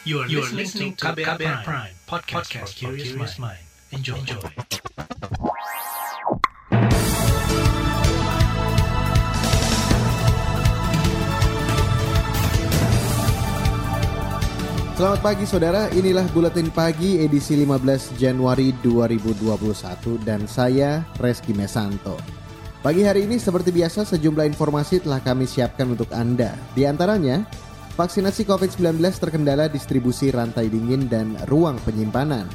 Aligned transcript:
You 0.00 0.24
are, 0.24 0.28
you 0.32 0.40
are 0.40 0.48
listening 0.56 0.96
to 0.96 1.12
KBR, 1.12 1.36
KBR 1.36 1.60
Prime, 1.60 1.60
Prime 1.60 1.92
podcast, 2.08 2.48
podcast 2.48 2.72
for 2.72 2.96
curious 2.96 3.36
mind. 3.36 3.60
Enjoy. 3.92 4.16
Enjoy. 4.16 4.40
Selamat 14.96 15.20
pagi 15.20 15.44
saudara, 15.44 15.92
inilah 15.92 16.24
Buletin 16.32 16.72
Pagi 16.72 17.20
edisi 17.20 17.52
15 17.60 18.16
Januari 18.16 18.72
2021 18.80 19.52
dan 20.24 20.48
saya 20.48 21.04
Reski 21.20 21.52
Mesanto. 21.52 22.16
Pagi 22.80 23.04
hari 23.04 23.28
ini 23.28 23.36
seperti 23.36 23.68
biasa 23.68 24.08
sejumlah 24.08 24.48
informasi 24.48 25.04
telah 25.04 25.20
kami 25.20 25.44
siapkan 25.44 25.92
untuk 25.92 26.08
Anda. 26.16 26.56
Di 26.72 26.88
antaranya, 26.88 27.44
vaksinasi 28.00 28.48
COVID-19 28.48 28.96
terkendala 29.20 29.68
distribusi 29.68 30.32
rantai 30.32 30.72
dingin 30.72 31.04
dan 31.04 31.36
ruang 31.52 31.76
penyimpanan. 31.84 32.48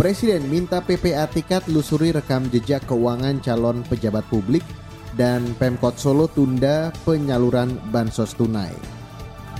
Presiden 0.00 0.48
minta 0.48 0.80
PPA 0.80 1.28
tiket 1.28 1.68
lusuri 1.68 2.08
rekam 2.08 2.48
jejak 2.48 2.88
keuangan 2.88 3.36
calon 3.44 3.84
pejabat 3.84 4.24
publik 4.32 4.64
dan 5.12 5.44
Pemkot 5.60 6.00
Solo 6.00 6.24
tunda 6.32 6.88
penyaluran 7.04 7.76
bansos 7.92 8.32
tunai. 8.32 8.72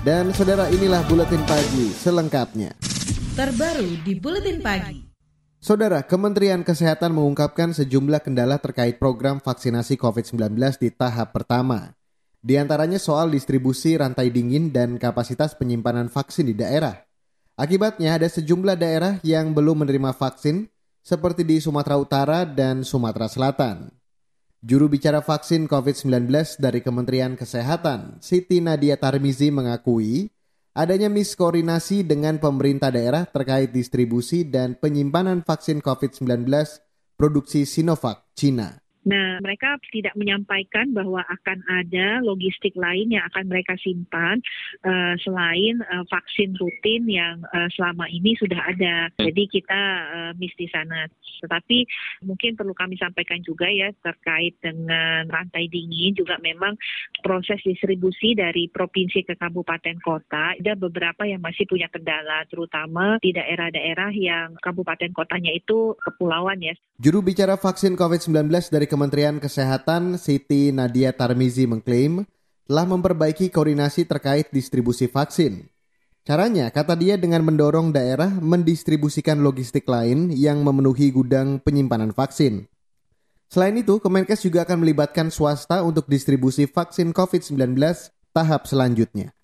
Dan 0.00 0.32
saudara 0.32 0.64
inilah 0.72 1.04
Buletin 1.04 1.44
Pagi 1.44 1.92
selengkapnya. 1.92 2.72
Terbaru 3.36 4.00
di 4.00 4.16
Buletin 4.16 4.64
Pagi. 4.64 5.04
Saudara, 5.60 6.00
Kementerian 6.04 6.64
Kesehatan 6.64 7.12
mengungkapkan 7.12 7.74
sejumlah 7.74 8.24
kendala 8.24 8.56
terkait 8.56 8.96
program 8.96 9.44
vaksinasi 9.44 9.98
COVID-19 10.00 10.56
di 10.78 10.88
tahap 10.94 11.34
pertama. 11.36 11.92
Di 12.46 12.54
antaranya 12.54 13.02
soal 13.02 13.34
distribusi 13.34 13.98
rantai 13.98 14.30
dingin 14.30 14.70
dan 14.70 15.02
kapasitas 15.02 15.58
penyimpanan 15.58 16.06
vaksin 16.06 16.46
di 16.46 16.54
daerah. 16.54 16.94
Akibatnya 17.58 18.14
ada 18.14 18.30
sejumlah 18.30 18.78
daerah 18.78 19.18
yang 19.26 19.50
belum 19.50 19.82
menerima 19.82 20.14
vaksin 20.14 20.70
seperti 21.02 21.42
di 21.42 21.58
Sumatera 21.58 21.98
Utara 21.98 22.46
dan 22.46 22.86
Sumatera 22.86 23.26
Selatan. 23.26 23.90
Juru 24.62 24.86
bicara 24.86 25.26
vaksin 25.26 25.66
COVID-19 25.66 26.30
dari 26.62 26.86
Kementerian 26.86 27.34
Kesehatan, 27.34 28.22
Siti 28.22 28.62
Nadia 28.62 28.94
Tarmizi 28.94 29.50
mengakui 29.50 30.30
adanya 30.70 31.10
miskoordinasi 31.10 32.06
dengan 32.06 32.38
pemerintah 32.38 32.94
daerah 32.94 33.26
terkait 33.26 33.74
distribusi 33.74 34.46
dan 34.46 34.78
penyimpanan 34.78 35.42
vaksin 35.42 35.82
COVID-19 35.82 36.46
produksi 37.18 37.66
Sinovac, 37.66 38.22
Cina. 38.38 38.85
Nah, 39.06 39.38
mereka 39.38 39.78
tidak 39.94 40.18
menyampaikan 40.18 40.90
bahwa 40.90 41.22
akan 41.22 41.62
ada 41.70 42.20
logistik 42.26 42.74
lain 42.74 43.14
yang 43.14 43.22
akan 43.30 43.46
mereka 43.46 43.78
simpan 43.78 44.42
uh, 44.82 45.14
selain 45.22 45.78
uh, 45.94 46.02
vaksin 46.10 46.58
rutin 46.58 47.06
yang 47.06 47.38
uh, 47.54 47.70
selama 47.78 48.10
ini 48.10 48.34
sudah 48.34 48.58
ada. 48.66 49.08
Jadi 49.22 49.46
kita 49.46 49.80
uh, 50.10 50.32
miss 50.36 50.52
di 50.58 50.66
sana. 50.66 51.06
Tetapi 51.38 51.86
mungkin 52.26 52.58
perlu 52.58 52.74
kami 52.74 52.98
sampaikan 52.98 53.38
juga 53.46 53.70
ya 53.70 53.94
terkait 54.02 54.58
dengan 54.58 55.30
rantai 55.30 55.70
dingin 55.70 56.18
juga 56.18 56.42
memang 56.42 56.74
proses 57.22 57.62
distribusi 57.62 58.34
dari 58.34 58.66
provinsi 58.66 59.22
ke 59.22 59.38
kabupaten 59.38 60.02
kota 60.02 60.58
ada 60.58 60.72
beberapa 60.74 61.22
yang 61.28 61.38
masih 61.38 61.68
punya 61.68 61.86
kendala 61.92 62.42
terutama 62.50 63.22
di 63.22 63.30
daerah-daerah 63.30 64.10
yang 64.16 64.58
kabupaten 64.58 65.12
kotanya 65.14 65.52
itu 65.54 65.94
kepulauan 66.02 66.58
ya. 66.58 66.74
Juru 66.96 67.20
bicara 67.20 67.54
vaksin 67.54 67.94
COVID-19 67.94 68.48
dari 68.72 68.86
Kementerian 68.96 69.36
Kesehatan 69.36 70.16
Siti 70.16 70.72
Nadia 70.72 71.12
Tarmizi 71.12 71.68
mengklaim 71.68 72.24
telah 72.64 72.88
memperbaiki 72.88 73.52
koordinasi 73.52 74.08
terkait 74.08 74.48
distribusi 74.48 75.04
vaksin. 75.04 75.68
Caranya, 76.24 76.72
kata 76.72 76.96
dia 76.96 77.20
dengan 77.20 77.44
mendorong 77.44 77.92
daerah 77.92 78.32
mendistribusikan 78.32 79.44
logistik 79.44 79.84
lain 79.84 80.32
yang 80.32 80.64
memenuhi 80.64 81.12
gudang 81.12 81.60
penyimpanan 81.60 82.16
vaksin. 82.16 82.72
Selain 83.52 83.76
itu, 83.76 84.00
Kemenkes 84.00 84.40
juga 84.40 84.64
akan 84.64 84.80
melibatkan 84.80 85.28
swasta 85.28 85.84
untuk 85.84 86.08
distribusi 86.08 86.64
vaksin 86.64 87.12
COVID-19 87.12 87.76
tahap 88.32 88.64
selanjutnya. 88.64 89.36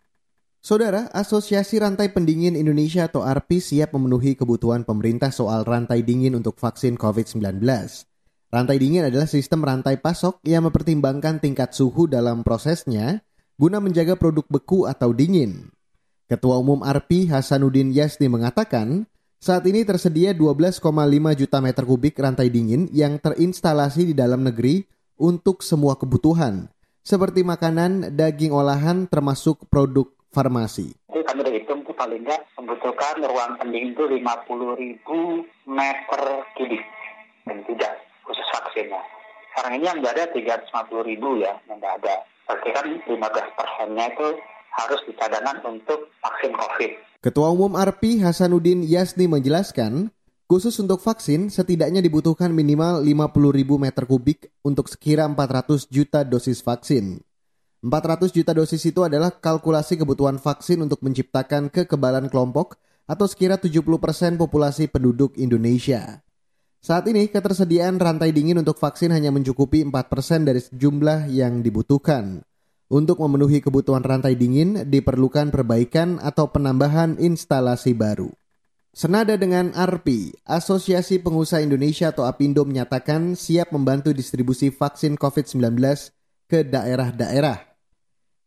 Saudara, 0.64 1.12
Asosiasi 1.12 1.76
Rantai 1.76 2.08
Pendingin 2.08 2.56
Indonesia 2.56 3.04
atau 3.04 3.20
ARPI 3.20 3.60
siap 3.60 3.92
memenuhi 3.92 4.32
kebutuhan 4.32 4.88
pemerintah 4.88 5.28
soal 5.28 5.68
rantai 5.68 6.00
dingin 6.00 6.40
untuk 6.40 6.56
vaksin 6.56 6.96
COVID-19. 6.96 7.60
Rantai 8.52 8.76
dingin 8.76 9.08
adalah 9.08 9.24
sistem 9.24 9.64
rantai 9.64 9.96
pasok 9.96 10.44
yang 10.44 10.68
mempertimbangkan 10.68 11.40
tingkat 11.40 11.72
suhu 11.72 12.04
dalam 12.04 12.44
prosesnya 12.44 13.24
guna 13.56 13.80
menjaga 13.80 14.12
produk 14.12 14.44
beku 14.44 14.84
atau 14.84 15.16
dingin. 15.16 15.72
Ketua 16.28 16.60
Umum 16.60 16.84
ARPI 16.84 17.32
Hasanuddin 17.32 17.96
Yasni 17.96 18.28
mengatakan, 18.28 19.08
saat 19.40 19.64
ini 19.64 19.88
tersedia 19.88 20.36
12,5 20.36 20.84
juta 21.32 21.64
meter 21.64 21.84
kubik 21.88 22.20
rantai 22.20 22.52
dingin 22.52 22.92
yang 22.92 23.16
terinstalasi 23.16 24.12
di 24.12 24.14
dalam 24.14 24.44
negeri 24.44 24.84
untuk 25.16 25.64
semua 25.64 25.96
kebutuhan, 25.96 26.68
seperti 27.00 27.48
makanan, 27.48 28.12
daging 28.12 28.52
olahan, 28.52 29.08
termasuk 29.08 29.64
produk 29.72 30.12
farmasi. 30.28 30.92
Kami 31.08 31.40
udah 31.40 31.54
hitung 31.56 31.88
paling 31.88 32.20
nggak 32.20 32.52
membutuhkan 32.60 33.16
ruang 33.16 33.56
pendingin 33.56 33.96
itu 33.96 34.04
50 34.04 34.76
ribu 34.76 35.48
meter 35.64 36.20
kubik 36.52 36.84
dan 37.48 37.64
tidak 37.64 38.11
khusus 38.26 38.46
vaksinnya. 38.50 39.02
Sekarang 39.52 39.72
ini 39.76 39.84
yang 39.84 39.98
nggak 40.00 40.14
ada 40.16 40.26
350 40.32 41.10
ribu 41.10 41.42
ya, 41.42 41.52
yang 41.68 41.76
nggak 41.76 41.94
ada. 42.02 42.14
Berarti 42.48 42.68
kan 42.72 42.86
15 42.88 43.58
persennya 43.58 44.06
itu 44.10 44.28
harus 44.72 45.00
dicadangan 45.04 45.56
untuk 45.68 46.08
vaksin 46.24 46.52
COVID. 46.56 46.90
Ketua 47.22 47.48
Umum 47.52 47.76
ARPI 47.76 48.24
Hasanuddin 48.24 48.82
Yasni 48.82 49.28
menjelaskan, 49.28 50.10
khusus 50.48 50.74
untuk 50.80 50.98
vaksin 50.98 51.52
setidaknya 51.52 52.00
dibutuhkan 52.00 52.50
minimal 52.50 53.04
50 53.04 53.58
ribu 53.58 53.76
meter 53.76 54.08
kubik 54.08 54.50
untuk 54.64 54.88
sekira 54.88 55.28
400 55.28 55.86
juta 55.92 56.24
dosis 56.24 56.64
vaksin. 56.64 57.20
400 57.82 58.30
juta 58.30 58.54
dosis 58.54 58.82
itu 58.86 59.02
adalah 59.02 59.34
kalkulasi 59.34 59.98
kebutuhan 59.98 60.38
vaksin 60.38 60.80
untuk 60.80 61.02
menciptakan 61.02 61.66
kekebalan 61.66 62.30
kelompok 62.30 62.78
atau 63.10 63.26
sekira 63.26 63.58
70% 63.58 64.38
populasi 64.38 64.86
penduduk 64.86 65.34
Indonesia. 65.34 66.22
Saat 66.82 67.06
ini, 67.06 67.30
ketersediaan 67.30 68.02
rantai 68.02 68.34
dingin 68.34 68.58
untuk 68.58 68.74
vaksin 68.74 69.14
hanya 69.14 69.30
mencukupi 69.30 69.86
4% 69.86 70.42
dari 70.42 70.58
jumlah 70.58 71.30
yang 71.30 71.62
dibutuhkan. 71.62 72.42
Untuk 72.90 73.22
memenuhi 73.22 73.62
kebutuhan 73.62 74.02
rantai 74.02 74.34
dingin, 74.34 74.90
diperlukan 74.90 75.54
perbaikan 75.54 76.18
atau 76.18 76.50
penambahan 76.50 77.22
instalasi 77.22 77.94
baru. 77.94 78.34
Senada 78.90 79.38
dengan 79.38 79.70
ARPI, 79.70 80.42
Asosiasi 80.42 81.22
Pengusaha 81.22 81.62
Indonesia 81.62 82.10
atau 82.10 82.26
APindo 82.26 82.66
menyatakan 82.66 83.38
siap 83.38 83.70
membantu 83.70 84.10
distribusi 84.10 84.74
vaksin 84.74 85.14
COVID-19 85.14 85.78
ke 86.50 86.66
daerah-daerah. 86.66 87.62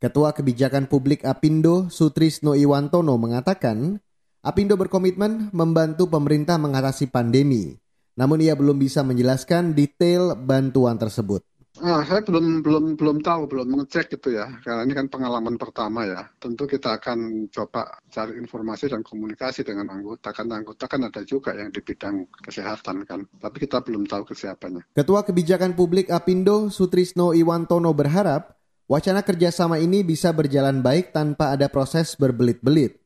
Ketua 0.04 0.36
Kebijakan 0.36 0.92
Publik 0.92 1.24
APindo, 1.24 1.88
Sutrisno 1.88 2.52
Iwantono 2.52 3.16
mengatakan, 3.16 4.04
APindo 4.44 4.76
berkomitmen 4.76 5.56
membantu 5.56 6.12
pemerintah 6.12 6.60
mengatasi 6.60 7.08
pandemi. 7.08 7.85
Namun 8.16 8.40
ia 8.40 8.56
belum 8.56 8.80
bisa 8.80 9.04
menjelaskan 9.04 9.76
detail 9.76 10.40
bantuan 10.40 10.96
tersebut. 10.96 11.44
Ah, 11.84 12.08
saya 12.08 12.24
belum 12.24 12.64
belum 12.64 12.96
belum 12.96 13.18
tahu, 13.20 13.52
belum 13.52 13.68
mengecek 13.68 14.16
gitu 14.16 14.32
ya. 14.32 14.48
Karena 14.64 14.88
ini 14.88 14.96
kan 14.96 15.12
pengalaman 15.12 15.60
pertama 15.60 16.08
ya. 16.08 16.24
Tentu 16.40 16.64
kita 16.64 16.96
akan 16.96 17.52
coba 17.52 18.00
cari 18.08 18.40
informasi 18.40 18.88
dan 18.88 19.04
komunikasi 19.04 19.68
dengan 19.68 19.92
anggota. 19.92 20.32
Karena 20.32 20.64
anggota 20.64 20.88
kan 20.88 21.04
ada 21.04 21.28
juga 21.28 21.52
yang 21.52 21.76
di 21.76 21.84
bidang 21.84 22.32
kesehatan 22.40 23.04
kan. 23.04 23.28
Tapi 23.28 23.58
kita 23.68 23.84
belum 23.84 24.08
tahu 24.08 24.32
kesiapannya. 24.32 24.96
Ketua 24.96 25.28
Kebijakan 25.28 25.76
Publik 25.76 26.08
Apindo 26.08 26.72
Sutrisno 26.72 27.36
Iwantono 27.36 27.92
berharap 27.92 28.56
wacana 28.88 29.20
kerjasama 29.28 29.76
ini 29.76 30.08
bisa 30.08 30.32
berjalan 30.32 30.80
baik 30.80 31.12
tanpa 31.12 31.60
ada 31.60 31.68
proses 31.68 32.16
berbelit-belit. 32.16 33.05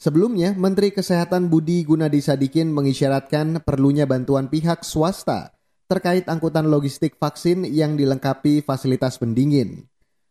Sebelumnya, 0.00 0.56
Menteri 0.56 0.96
Kesehatan 0.96 1.52
Budi 1.52 1.84
Gunadi 1.84 2.24
Sadikin 2.24 2.72
mengisyaratkan 2.72 3.60
perlunya 3.60 4.08
bantuan 4.08 4.48
pihak 4.48 4.80
swasta 4.80 5.52
terkait 5.92 6.24
angkutan 6.24 6.72
logistik 6.72 7.20
vaksin 7.20 7.68
yang 7.68 8.00
dilengkapi 8.00 8.64
fasilitas 8.64 9.20
pendingin. 9.20 9.84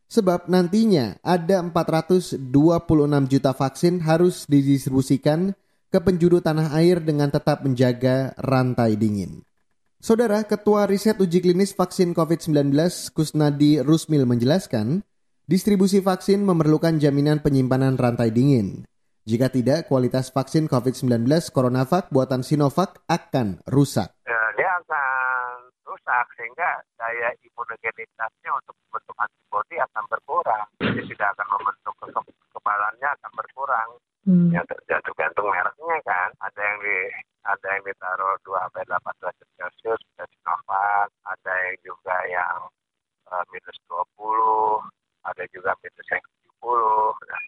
Sebab 0.10 0.50
nantinya 0.50 1.22
ada 1.22 1.62
426 1.62 2.50
juta 3.30 3.52
vaksin 3.54 4.02
harus 4.02 4.50
didistribusikan 4.50 5.54
ke 5.94 6.02
penjuru 6.02 6.42
tanah 6.42 6.74
air 6.74 6.98
dengan 6.98 7.30
tetap 7.30 7.62
menjaga 7.62 8.34
rantai 8.42 8.98
dingin. 8.98 9.46
Saudara 10.02 10.42
Ketua 10.50 10.90
Riset 10.90 11.22
Uji 11.22 11.46
Klinis 11.46 11.78
Vaksin 11.78 12.18
COVID-19 12.18 12.74
Kusnadi 13.14 13.86
Rusmil 13.86 14.26
menjelaskan, 14.26 15.06
distribusi 15.46 16.02
vaksin 16.02 16.42
memerlukan 16.42 16.98
jaminan 16.98 17.46
penyimpanan 17.46 18.02
rantai 18.02 18.34
dingin. 18.34 18.90
Jika 19.28 19.52
tidak, 19.52 19.92
kualitas 19.92 20.32
vaksin 20.32 20.72
COVID-19 20.72 21.28
CoronaVac 21.52 22.10
buatan 22.10 22.42
Sinovac 22.42 23.04
akan 23.06 23.60
rusak. 23.68 24.10
Ya, 24.24 24.42
dia 24.56 24.72
akan 24.80 25.70
rusak 25.84 26.26
sehingga 26.40 26.80
daya 26.96 27.30
imunogenitasnya 27.44 28.52
untuk 28.56 28.76
membentuk 28.88 29.18
antibodi 29.20 29.76
akan 29.82 30.04
berkurang. 30.08 30.66
Jadi 30.80 31.02
tidak 31.14 31.30
akan 31.36 31.48
membentuk 31.58 31.94
kekebalannya 32.00 33.10
akan 33.20 33.32
berkurang. 33.36 33.90
Hmm. 34.24 34.50
Ya 34.54 34.62
ter- 34.68 34.84
tergantung 34.88 35.48
mereknya 35.50 35.98
kan. 36.06 36.30
Ada 36.40 36.60
yang 36.62 36.78
di 36.84 36.98
ada 37.48 37.68
yang 37.72 37.84
ditaruh 37.88 38.36
2 38.46 38.62
sampai 38.68 38.84
8 38.86 39.20
derajat 39.20 39.50
Celcius 39.58 40.02
ada 40.16 40.26
Sinovac, 40.30 41.08
ada 41.24 41.54
yang 41.66 41.78
juga 41.82 42.16
yang 42.28 42.58
eh, 43.32 43.44
minus 43.50 43.78
20, 43.88 44.84
ada 45.26 45.44
juga 45.50 45.72
minus 45.82 46.08
yang 46.12 46.24
70. 46.62 47.16
Nah, 47.30 47.42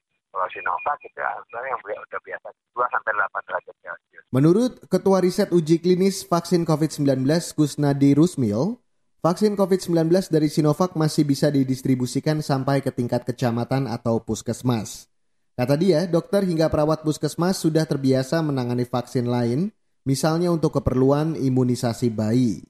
Sinovac 0.51 0.99
itu 1.03 1.19
ya, 1.19 1.31
yang 1.63 1.79
udah 1.79 2.21
biasa 2.23 2.47
2 2.75 2.93
sampai 2.93 3.11
8 3.15 3.47
derajat 3.47 3.75
Celcius. 3.83 4.23
Menurut 4.31 4.71
Ketua 4.87 5.19
Riset 5.19 5.51
Uji 5.51 5.83
Klinis 5.83 6.23
Vaksin 6.23 6.63
COVID-19 6.63 7.27
Kusnadi 7.55 8.15
Rusmil, 8.15 8.79
vaksin 9.19 9.59
COVID-19 9.59 10.07
dari 10.31 10.47
Sinovac 10.47 10.95
masih 10.95 11.27
bisa 11.27 11.51
didistribusikan 11.51 12.39
sampai 12.39 12.79
ke 12.79 12.95
tingkat 12.95 13.27
kecamatan 13.27 13.91
atau 13.91 14.23
puskesmas. 14.23 15.11
Kata 15.59 15.75
dia, 15.77 16.07
dokter 16.07 16.47
hingga 16.47 16.71
perawat 16.71 17.03
puskesmas 17.03 17.59
sudah 17.59 17.83
terbiasa 17.85 18.39
menangani 18.39 18.87
vaksin 18.87 19.27
lain, 19.27 19.69
misalnya 20.07 20.49
untuk 20.49 20.79
keperluan 20.79 21.37
imunisasi 21.37 22.09
bayi. 22.09 22.65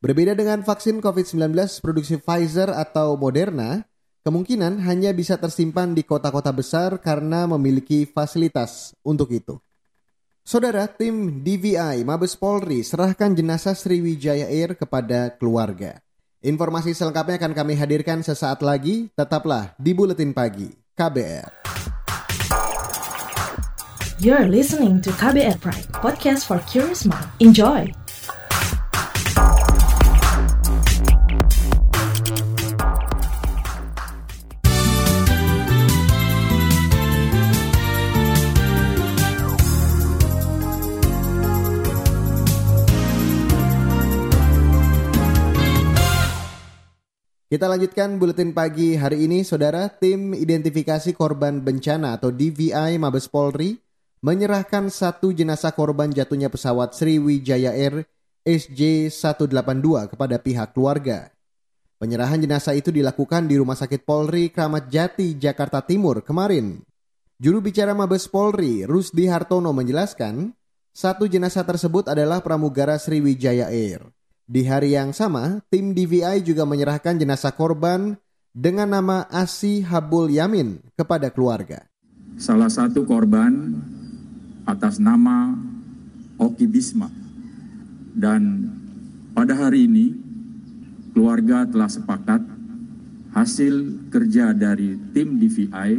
Berbeda 0.00 0.32
dengan 0.32 0.64
vaksin 0.64 1.04
COVID-19 1.04 1.52
produksi 1.84 2.16
Pfizer 2.16 2.72
atau 2.72 3.20
Moderna, 3.20 3.84
kemungkinan 4.24 4.84
hanya 4.84 5.10
bisa 5.16 5.40
tersimpan 5.40 5.96
di 5.96 6.04
kota-kota 6.04 6.52
besar 6.52 7.00
karena 7.00 7.48
memiliki 7.48 8.04
fasilitas 8.04 8.92
untuk 9.00 9.32
itu. 9.32 9.56
Saudara 10.40 10.88
tim 10.88 11.44
DVI 11.44 12.02
Mabes 12.02 12.34
Polri 12.34 12.82
serahkan 12.82 13.36
jenazah 13.36 13.76
Sriwijaya 13.76 14.48
Air 14.48 14.74
kepada 14.74 15.30
keluarga. 15.36 16.00
Informasi 16.40 16.96
selengkapnya 16.96 17.36
akan 17.36 17.52
kami 17.52 17.76
hadirkan 17.76 18.24
sesaat 18.24 18.64
lagi. 18.64 19.12
Tetaplah 19.12 19.76
di 19.76 19.92
Buletin 19.92 20.32
Pagi 20.32 20.72
KBR. 20.96 21.60
You're 24.20 24.48
listening 24.48 25.00
to 25.00 25.12
KBR 25.16 25.60
Pride, 25.64 25.88
podcast 25.96 26.44
for 26.44 26.60
curious 26.68 27.08
mind. 27.08 27.24
Enjoy! 27.40 27.88
Kita 47.50 47.66
lanjutkan 47.66 48.14
buletin 48.22 48.54
pagi 48.54 48.94
hari 48.94 49.26
ini, 49.26 49.42
saudara. 49.42 49.90
Tim 49.90 50.38
identifikasi 50.38 51.10
korban 51.18 51.58
bencana 51.58 52.14
atau 52.14 52.30
DVI 52.30 52.94
Mabes 52.94 53.26
Polri 53.26 53.74
menyerahkan 54.22 54.86
satu 54.86 55.34
jenazah 55.34 55.74
korban 55.74 56.14
jatuhnya 56.14 56.46
pesawat 56.46 56.94
Sriwijaya 56.94 57.74
Air 57.74 58.06
SJ182 58.46 60.14
kepada 60.14 60.38
pihak 60.38 60.78
keluarga. 60.78 61.34
Penyerahan 61.98 62.38
jenazah 62.38 62.78
itu 62.78 62.94
dilakukan 62.94 63.50
di 63.50 63.58
Rumah 63.58 63.74
Sakit 63.74 64.06
Polri 64.06 64.54
Kramat 64.54 64.86
Jati, 64.86 65.34
Jakarta 65.34 65.82
Timur 65.82 66.22
kemarin. 66.22 66.78
Juru 67.42 67.58
bicara 67.58 67.98
Mabes 67.98 68.30
Polri, 68.30 68.86
Rusdi 68.86 69.26
Hartono 69.26 69.74
menjelaskan, 69.74 70.54
satu 70.94 71.26
jenazah 71.26 71.66
tersebut 71.66 72.14
adalah 72.14 72.46
pramugara 72.46 72.94
Sriwijaya 72.94 73.74
Air. 73.74 74.19
Di 74.50 74.66
hari 74.66 74.98
yang 74.98 75.14
sama, 75.14 75.62
tim 75.70 75.94
DVI 75.94 76.42
juga 76.42 76.66
menyerahkan 76.66 77.14
jenazah 77.14 77.54
korban 77.54 78.18
dengan 78.50 78.90
nama 78.98 79.22
Asi 79.30 79.78
Habul 79.78 80.26
Yamin 80.26 80.82
kepada 80.98 81.30
keluarga. 81.30 81.86
Salah 82.34 82.66
satu 82.66 83.06
korban 83.06 83.78
atas 84.66 84.98
nama 84.98 85.54
Oki 86.34 86.66
Bisma. 86.66 87.06
Dan 88.10 88.66
pada 89.38 89.54
hari 89.54 89.86
ini 89.86 90.18
keluarga 91.14 91.62
telah 91.70 91.86
sepakat 91.86 92.42
hasil 93.30 94.02
kerja 94.10 94.50
dari 94.50 94.98
tim 95.14 95.38
DVI 95.38 95.94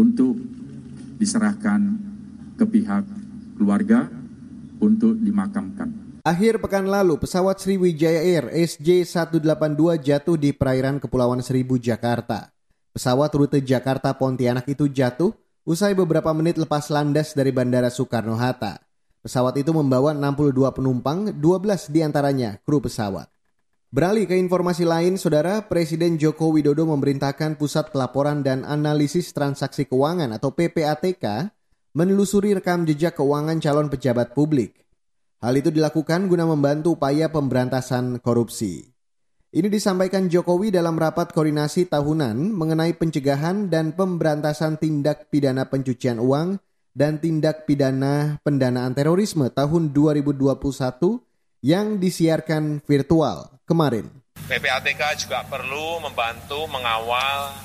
untuk 0.00 0.32
diserahkan 1.20 1.92
ke 2.56 2.64
pihak 2.64 3.04
keluarga 3.60 4.08
untuk 4.80 5.20
dimakamkan. 5.20 5.99
Akhir 6.20 6.60
pekan 6.60 6.84
lalu, 6.84 7.16
pesawat 7.16 7.64
Sriwijaya 7.64 8.20
Air 8.20 8.52
SJ182 8.52 9.80
jatuh 10.04 10.36
di 10.36 10.52
perairan 10.52 11.00
Kepulauan 11.00 11.40
Seribu, 11.40 11.80
Jakarta. 11.80 12.52
Pesawat 12.92 13.32
rute 13.32 13.64
Jakarta 13.64 14.12
Pontianak 14.12 14.68
itu 14.68 14.84
jatuh 14.84 15.32
usai 15.64 15.96
beberapa 15.96 16.28
menit 16.36 16.60
lepas 16.60 16.92
landas 16.92 17.32
dari 17.32 17.56
Bandara 17.56 17.88
Soekarno-Hatta. 17.88 18.84
Pesawat 19.24 19.64
itu 19.64 19.72
membawa 19.72 20.12
62 20.12 20.76
penumpang, 20.76 21.32
12 21.32 21.88
di 21.88 22.04
antaranya 22.04 22.60
kru 22.68 22.84
pesawat. 22.84 23.24
Beralih 23.88 24.28
ke 24.28 24.36
informasi 24.36 24.84
lain, 24.84 25.16
Saudara, 25.16 25.64
Presiden 25.64 26.20
Joko 26.20 26.52
Widodo 26.52 26.84
memerintahkan 26.84 27.56
Pusat 27.56 27.96
Pelaporan 27.96 28.44
dan 28.44 28.68
Analisis 28.68 29.32
Transaksi 29.32 29.88
Keuangan 29.88 30.36
atau 30.36 30.52
PPATK 30.52 31.48
menelusuri 31.96 32.52
rekam 32.52 32.84
jejak 32.84 33.16
keuangan 33.16 33.56
calon 33.56 33.88
pejabat 33.88 34.36
publik. 34.36 34.80
Hal 35.40 35.56
itu 35.56 35.72
dilakukan 35.72 36.28
guna 36.28 36.44
membantu 36.44 37.00
upaya 37.00 37.32
pemberantasan 37.32 38.20
korupsi. 38.20 38.92
Ini 39.56 39.72
disampaikan 39.72 40.28
Jokowi 40.28 40.68
dalam 40.68 41.00
rapat 41.00 41.32
koordinasi 41.32 41.88
tahunan 41.88 42.52
mengenai 42.52 42.92
pencegahan 42.92 43.72
dan 43.72 43.96
pemberantasan 43.96 44.76
tindak 44.76 45.32
pidana 45.32 45.64
pencucian 45.64 46.20
uang 46.20 46.60
dan 46.92 47.24
tindak 47.24 47.64
pidana 47.64 48.36
pendanaan 48.44 48.92
terorisme 48.92 49.48
tahun 49.48 49.96
2021 49.96 50.44
yang 51.64 51.96
disiarkan 51.96 52.84
virtual 52.84 53.48
kemarin. 53.64 54.12
PPATK 54.44 55.24
juga 55.24 55.40
perlu 55.48 56.04
membantu 56.04 56.68
mengawal 56.68 57.56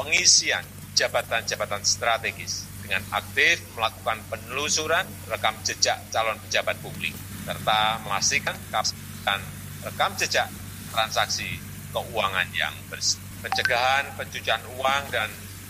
pengisian 0.00 0.64
jabatan-jabatan 0.96 1.84
strategis 1.84 2.64
dengan 2.88 3.04
aktif 3.12 3.60
melakukan 3.76 4.24
penelusuran 4.32 5.04
rekam 5.28 5.52
jejak 5.60 6.00
calon 6.08 6.40
pejabat 6.48 6.80
publik 6.80 7.12
serta 7.44 8.00
memastikan 8.00 8.56
kapasitas 8.72 9.40
rekam 9.84 10.10
jejak 10.16 10.48
transaksi 10.88 11.60
keuangan 11.92 12.48
yang 12.56 12.72
bersih. 12.88 13.20
Pencegahan 13.44 14.08
pencucian 14.18 14.60
uang 14.80 15.04
dan 15.12 15.28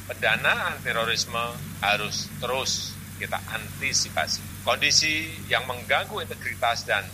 pendanaan 0.09 0.79
terorisme 0.81 1.53
harus 1.85 2.31
terus 2.41 2.97
kita 3.19 3.37
antisipasi. 3.50 4.40
Kondisi 4.62 5.28
yang 5.50 5.66
mengganggu 5.66 6.23
integritas 6.23 6.87
dan 6.87 7.04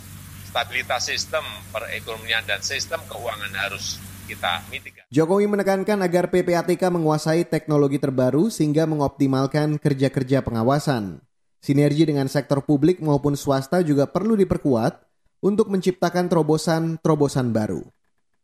stabilitas 0.47 1.11
sistem 1.11 1.43
perekonomian 1.73 2.45
dan 2.47 2.61
sistem 2.63 3.01
keuangan 3.09 3.51
harus 3.57 3.99
kita 4.25 4.65
mitigasi. 4.73 5.07
Jokowi 5.13 5.45
menekankan 5.45 6.01
agar 6.01 6.33
PPATK 6.33 6.89
menguasai 6.89 7.45
teknologi 7.45 8.01
terbaru 8.01 8.49
sehingga 8.49 8.89
mengoptimalkan 8.89 9.77
kerja-kerja 9.77 10.41
pengawasan. 10.41 11.21
Sinergi 11.61 12.05
dengan 12.05 12.29
sektor 12.29 12.61
publik 12.61 13.01
maupun 13.01 13.33
swasta 13.33 13.81
juga 13.81 14.05
perlu 14.09 14.37
diperkuat 14.37 15.01
untuk 15.45 15.69
menciptakan 15.69 16.29
terobosan-terobosan 16.29 17.53
baru. 17.53 17.85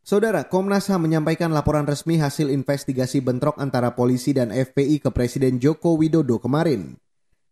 Saudara, 0.01 0.49
Komnas 0.49 0.89
HAM 0.89 1.05
menyampaikan 1.05 1.53
laporan 1.53 1.85
resmi 1.85 2.17
hasil 2.17 2.49
investigasi 2.49 3.21
bentrok 3.21 3.61
antara 3.61 3.93
polisi 3.93 4.33
dan 4.33 4.49
FPI 4.49 4.97
ke 4.97 5.09
Presiden 5.13 5.61
Joko 5.61 5.93
Widodo 5.93 6.41
kemarin. 6.41 6.97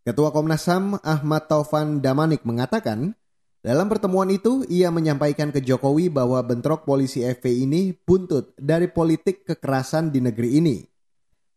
Ketua 0.02 0.34
Komnas 0.34 0.66
HAM 0.66 0.98
Ahmad 1.06 1.46
Taufan 1.46 2.02
Damanik 2.02 2.42
mengatakan, 2.50 3.14
dalam 3.60 3.92
pertemuan 3.92 4.32
itu 4.32 4.64
ia 4.72 4.88
menyampaikan 4.88 5.52
ke 5.52 5.60
Jokowi 5.60 6.08
bahwa 6.08 6.40
bentrok 6.48 6.88
polisi 6.88 7.28
FPI 7.28 7.68
ini 7.68 7.82
buntut 7.92 8.56
dari 8.56 8.88
politik 8.88 9.44
kekerasan 9.44 10.16
di 10.16 10.24
negeri 10.24 10.64
ini. 10.64 10.78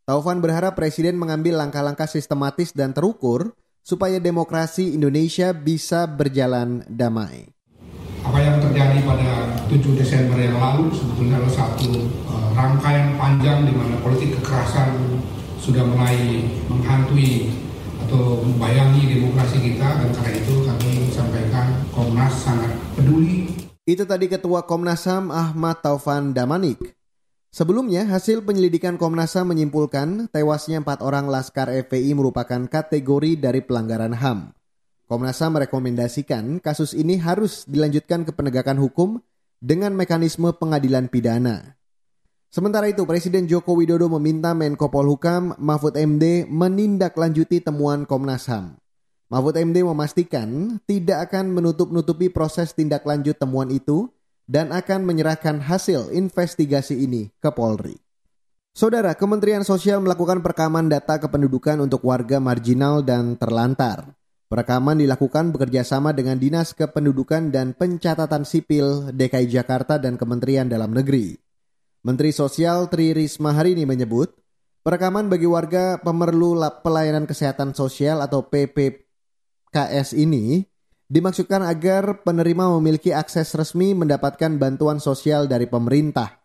Taufan 0.03 0.43
berharap 0.43 0.75
Presiden 0.75 1.15
mengambil 1.15 1.63
langkah-langkah 1.63 2.11
sistematis 2.11 2.75
dan 2.75 2.91
terukur 2.91 3.55
supaya 3.87 4.19
demokrasi 4.19 4.99
Indonesia 4.99 5.55
bisa 5.55 6.11
berjalan 6.11 6.83
damai. 6.91 7.47
Apa 8.27 8.39
yang 8.39 8.59
terjadi 8.59 8.99
pada 9.07 9.63
7 9.71 9.79
Desember 9.95 10.43
yang 10.43 10.59
lalu 10.59 10.91
sebetulnya 10.95 11.39
adalah 11.39 11.55
satu 11.55 11.87
uh, 12.27 12.51
rangkaian 12.55 13.15
panjang 13.15 13.63
di 13.63 13.75
mana 13.79 13.95
politik 14.03 14.43
kekerasan 14.43 15.23
sudah 15.63 15.87
mulai 15.87 16.51
menghantui 16.67 17.51
atau 18.07 18.43
membayangi 18.43 19.19
demokrasi 19.19 19.59
kita 19.63 20.03
dan 20.03 20.11
karena 20.11 20.33
itu 20.35 20.55
kami 20.67 20.91
sampaikan 21.15 21.52
Komnas 22.03 22.35
sangat 22.43 22.75
peduli. 22.99 23.47
Itu 23.87 24.03
tadi 24.03 24.27
Ketua 24.27 24.67
Komnas 24.67 25.07
HAM 25.07 25.31
Ahmad 25.31 25.87
Taufan 25.87 26.35
Damanik. 26.35 26.99
Sebelumnya, 27.55 28.03
hasil 28.11 28.43
penyelidikan 28.43 28.99
Komnas 28.99 29.39
HAM 29.39 29.55
menyimpulkan 29.55 30.27
tewasnya 30.35 30.83
empat 30.83 30.99
orang 30.99 31.31
Laskar 31.31 31.71
FPI 31.71 32.19
merupakan 32.19 32.67
kategori 32.67 33.39
dari 33.39 33.63
pelanggaran 33.63 34.19
HAM. 34.19 34.51
Komnas 35.07 35.39
HAM 35.39 35.63
merekomendasikan 35.63 36.59
kasus 36.59 36.91
ini 36.91 37.23
harus 37.23 37.71
dilanjutkan 37.71 38.27
ke 38.27 38.35
penegakan 38.35 38.83
hukum 38.83 39.23
dengan 39.63 39.95
mekanisme 39.95 40.51
pengadilan 40.59 41.07
pidana. 41.07 41.79
Sementara 42.51 42.91
itu, 42.91 43.07
Presiden 43.07 43.47
Joko 43.47 43.79
Widodo 43.79 44.11
meminta 44.19 44.59
Menko 44.59 44.91
Polhukam 44.91 45.55
Mahfud 45.55 45.95
MD 45.95 46.51
menindaklanjuti 46.51 47.63
temuan 47.63 48.11
Komnas 48.11 48.51
HAM. 48.51 48.82
Mahfud 49.33 49.57
MD 49.57 49.81
memastikan 49.81 50.77
tidak 50.85 51.33
akan 51.33 51.57
menutup-nutupi 51.57 52.29
proses 52.29 52.77
tindak 52.77 53.01
lanjut 53.09 53.33
temuan 53.41 53.73
itu 53.73 54.13
dan 54.45 54.69
akan 54.77 55.09
menyerahkan 55.09 55.57
hasil 55.57 56.13
investigasi 56.13 57.01
ini 57.01 57.33
ke 57.41 57.49
Polri. 57.49 57.97
Saudara, 58.77 59.17
Kementerian 59.17 59.65
Sosial 59.65 60.05
melakukan 60.05 60.45
perekaman 60.45 60.93
data 60.93 61.17
kependudukan 61.17 61.81
untuk 61.81 62.05
warga 62.05 62.45
marginal 62.45 63.01
dan 63.01 63.41
terlantar. 63.41 64.13
Perekaman 64.53 65.01
dilakukan 65.01 65.49
bekerjasama 65.49 66.13
dengan 66.13 66.37
Dinas 66.37 66.77
Kependudukan 66.77 67.49
dan 67.49 67.73
Pencatatan 67.73 68.45
Sipil 68.45 69.17
DKI 69.17 69.49
Jakarta 69.49 69.97
dan 69.97 70.21
Kementerian 70.21 70.69
Dalam 70.69 70.93
Negeri. 70.93 71.41
Menteri 72.05 72.37
Sosial 72.37 72.93
Tri 72.93 73.17
Risma 73.17 73.57
hari 73.57 73.73
ini 73.81 73.89
menyebut, 73.89 74.37
perekaman 74.85 75.33
bagi 75.33 75.49
warga 75.49 75.97
pemerlu 76.05 76.61
pelayanan 76.85 77.25
kesehatan 77.25 77.73
sosial 77.73 78.21
atau 78.21 78.45
PPKS 79.73 80.13
ini 80.13 80.69
dimaksudkan 81.09 81.65
agar 81.65 82.21
penerima 82.29 82.77
memiliki 82.77 83.09
akses 83.09 83.57
resmi 83.57 83.97
mendapatkan 83.97 84.61
bantuan 84.61 85.01
sosial 85.01 85.49
dari 85.49 85.65
pemerintah. 85.65 86.45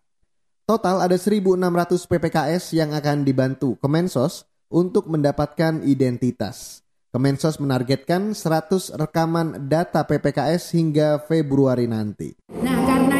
Total 0.64 1.04
ada 1.04 1.20
1.600 1.20 2.08
PPKS 2.08 2.72
yang 2.80 2.96
akan 2.96 3.28
dibantu 3.28 3.76
Kemensos 3.84 4.48
untuk 4.72 5.12
mendapatkan 5.12 5.84
identitas. 5.84 6.88
Kemensos 7.12 7.60
menargetkan 7.60 8.32
100 8.32 8.96
rekaman 8.96 9.68
data 9.68 10.08
PPKS 10.08 10.72
hingga 10.80 11.20
Februari 11.20 11.84
nanti. 11.84 12.32
Nah, 12.64 12.80
karena 12.88 13.17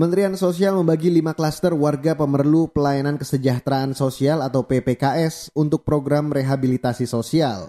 Kementerian 0.00 0.32
Sosial 0.32 0.80
membagi 0.80 1.12
lima 1.12 1.36
klaster 1.36 1.76
warga 1.76 2.16
pemerlu 2.16 2.72
pelayanan 2.72 3.20
kesejahteraan 3.20 3.92
sosial 3.92 4.40
atau 4.40 4.64
PPKS 4.64 5.52
untuk 5.52 5.84
program 5.84 6.32
rehabilitasi 6.32 7.04
sosial. 7.04 7.68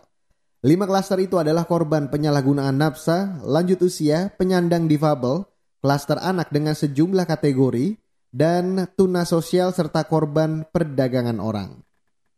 Lima 0.64 0.88
klaster 0.88 1.20
itu 1.20 1.36
adalah 1.44 1.68
korban 1.68 2.08
penyalahgunaan 2.08 2.72
nafsa, 2.80 3.36
lanjut 3.44 3.84
usia, 3.84 4.32
penyandang 4.40 4.88
difabel, 4.88 5.44
klaster 5.84 6.24
anak 6.24 6.48
dengan 6.56 6.72
sejumlah 6.72 7.28
kategori, 7.28 8.00
dan 8.32 8.88
tuna 8.96 9.28
sosial 9.28 9.76
serta 9.76 10.08
korban 10.08 10.64
perdagangan 10.72 11.36
orang. 11.36 11.84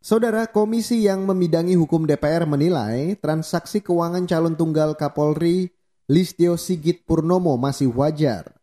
Saudara 0.01 0.50
Komisi 0.50 1.05
yang 1.05 1.21
memidangi 1.29 1.77
hukum 1.77 2.09
DPR 2.09 2.50
menilai 2.50 3.13
transaksi 3.21 3.85
keuangan 3.85 4.25
calon 4.25 4.57
tunggal 4.57 4.97
Kapolri 4.97 5.69
Listio 6.09 6.57
Sigit 6.57 7.05
Purnomo 7.05 7.62
masih 7.62 7.93
wajar. 7.93 8.62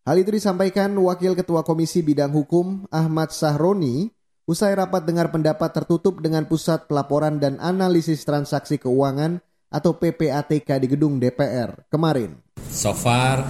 Hal 0.00 0.16
itu 0.16 0.32
disampaikan 0.32 0.96
Wakil 0.96 1.36
Ketua 1.36 1.60
Komisi 1.60 2.00
Bidang 2.00 2.32
Hukum 2.32 2.88
Ahmad 2.88 3.36
Sahroni 3.36 4.08
usai 4.48 4.72
rapat 4.72 5.04
dengar 5.04 5.28
pendapat 5.28 5.76
tertutup 5.76 6.24
dengan 6.24 6.48
Pusat 6.48 6.88
Pelaporan 6.88 7.36
dan 7.36 7.60
Analisis 7.60 8.24
Transaksi 8.24 8.80
Keuangan 8.80 9.44
atau 9.68 10.00
PPATK 10.00 10.80
di 10.80 10.88
gedung 10.88 11.20
DPR 11.20 11.84
kemarin. 11.92 12.32
So 12.72 12.96
far 12.96 13.44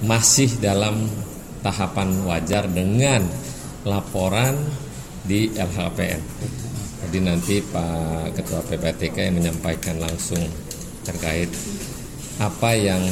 masih 0.00 0.56
dalam 0.56 1.04
tahapan 1.60 2.16
wajar 2.32 2.64
dengan 2.64 3.20
laporan 3.84 4.56
di 5.28 5.52
LHPN. 5.52 6.20
Jadi 7.04 7.18
nanti 7.20 7.60
Pak 7.60 8.32
Ketua 8.40 8.64
PPATK 8.64 9.16
yang 9.20 9.36
menyampaikan 9.36 10.00
langsung 10.00 10.40
terkait 11.04 11.52
apa 12.40 12.72
yang 12.72 13.04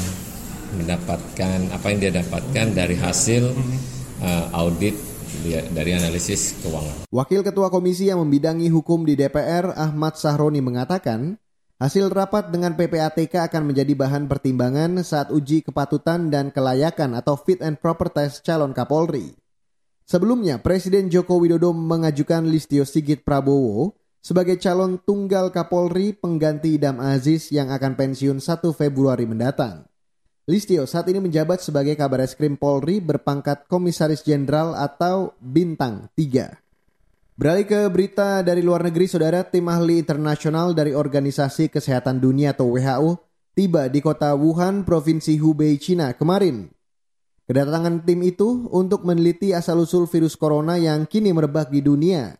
mendapatkan 0.75 1.71
apa 1.71 1.87
yang 1.93 1.99
dia 1.99 2.13
dapatkan 2.23 2.67
dari 2.73 2.97
hasil 2.97 3.53
uh, 4.23 4.47
audit 4.57 5.13
dari 5.51 5.97
analisis 5.97 6.61
keuangan. 6.61 7.09
Wakil 7.09 7.41
Ketua 7.43 7.73
Komisi 7.73 8.13
yang 8.13 8.21
membidangi 8.23 8.69
hukum 8.69 9.03
di 9.03 9.17
DPR 9.17 9.75
Ahmad 9.75 10.15
Sahroni 10.21 10.61
mengatakan, 10.61 11.41
hasil 11.81 12.13
rapat 12.13 12.53
dengan 12.53 12.77
PPATK 12.79 13.51
akan 13.51 13.73
menjadi 13.73 13.93
bahan 13.97 14.31
pertimbangan 14.31 15.03
saat 15.03 15.33
uji 15.35 15.65
kepatutan 15.67 16.31
dan 16.31 16.55
kelayakan 16.55 17.19
atau 17.19 17.35
fit 17.35 17.59
and 17.65 17.81
proper 17.81 18.13
test 18.13 18.45
calon 18.47 18.77
Kapolri. 18.77 19.35
Sebelumnya, 20.07 20.61
Presiden 20.61 21.09
Joko 21.09 21.41
Widodo 21.41 21.73
mengajukan 21.73 22.45
Listio 22.47 22.85
Sigit 22.85 23.25
Prabowo 23.25 23.97
sebagai 24.23 24.61
calon 24.61 25.01
tunggal 25.03 25.51
Kapolri 25.51 26.15
pengganti 26.15 26.79
Idam 26.79 27.03
Aziz 27.03 27.51
yang 27.51 27.75
akan 27.75 27.99
pensiun 27.99 28.39
1 28.39 28.63
Februari 28.77 29.27
mendatang. 29.27 29.92
Listio 30.43 30.91
saat 30.91 31.07
ini 31.07 31.23
menjabat 31.23 31.63
sebagai 31.63 31.95
kabar 31.95 32.19
eskrim 32.19 32.59
Polri 32.59 32.99
berpangkat 32.99 33.71
Komisaris 33.71 34.27
Jenderal 34.27 34.75
atau 34.75 35.39
Bintang 35.39 36.11
3. 36.19 36.59
Beralih 37.39 37.63
ke 37.63 37.87
berita 37.87 38.43
dari 38.43 38.59
luar 38.59 38.83
negeri, 38.83 39.07
saudara 39.07 39.47
tim 39.47 39.71
ahli 39.71 40.03
internasional 40.03 40.75
dari 40.75 40.99
Organisasi 40.99 41.71
Kesehatan 41.71 42.19
Dunia 42.19 42.59
atau 42.59 42.75
WHO 42.75 43.23
tiba 43.55 43.87
di 43.87 44.03
kota 44.03 44.35
Wuhan, 44.35 44.83
Provinsi 44.83 45.39
Hubei, 45.39 45.79
Cina 45.79 46.11
kemarin. 46.11 46.75
Kedatangan 47.47 48.03
tim 48.03 48.27
itu 48.27 48.67
untuk 48.75 49.07
meneliti 49.07 49.55
asal-usul 49.55 50.11
virus 50.11 50.35
corona 50.35 50.75
yang 50.75 51.07
kini 51.07 51.31
merebak 51.31 51.71
di 51.71 51.87
dunia. 51.87 52.35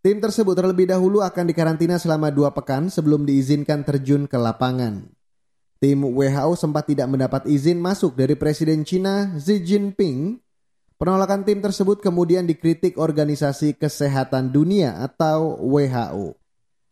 Tim 0.00 0.16
tersebut 0.24 0.56
terlebih 0.56 0.88
dahulu 0.88 1.20
akan 1.20 1.44
dikarantina 1.44 2.00
selama 2.00 2.32
dua 2.32 2.56
pekan 2.56 2.88
sebelum 2.88 3.28
diizinkan 3.28 3.84
terjun 3.84 4.24
ke 4.24 4.40
lapangan. 4.40 5.17
Tim 5.78 6.02
WHO 6.02 6.58
sempat 6.58 6.90
tidak 6.90 7.06
mendapat 7.06 7.46
izin 7.46 7.78
masuk 7.78 8.18
dari 8.18 8.34
Presiden 8.34 8.82
China 8.82 9.30
Xi 9.38 9.62
Jinping. 9.62 10.42
Penolakan 10.98 11.46
tim 11.46 11.62
tersebut 11.62 12.02
kemudian 12.02 12.42
dikritik 12.42 12.98
Organisasi 12.98 13.78
Kesehatan 13.78 14.50
Dunia 14.50 14.98
atau 14.98 15.54
WHO. 15.62 16.34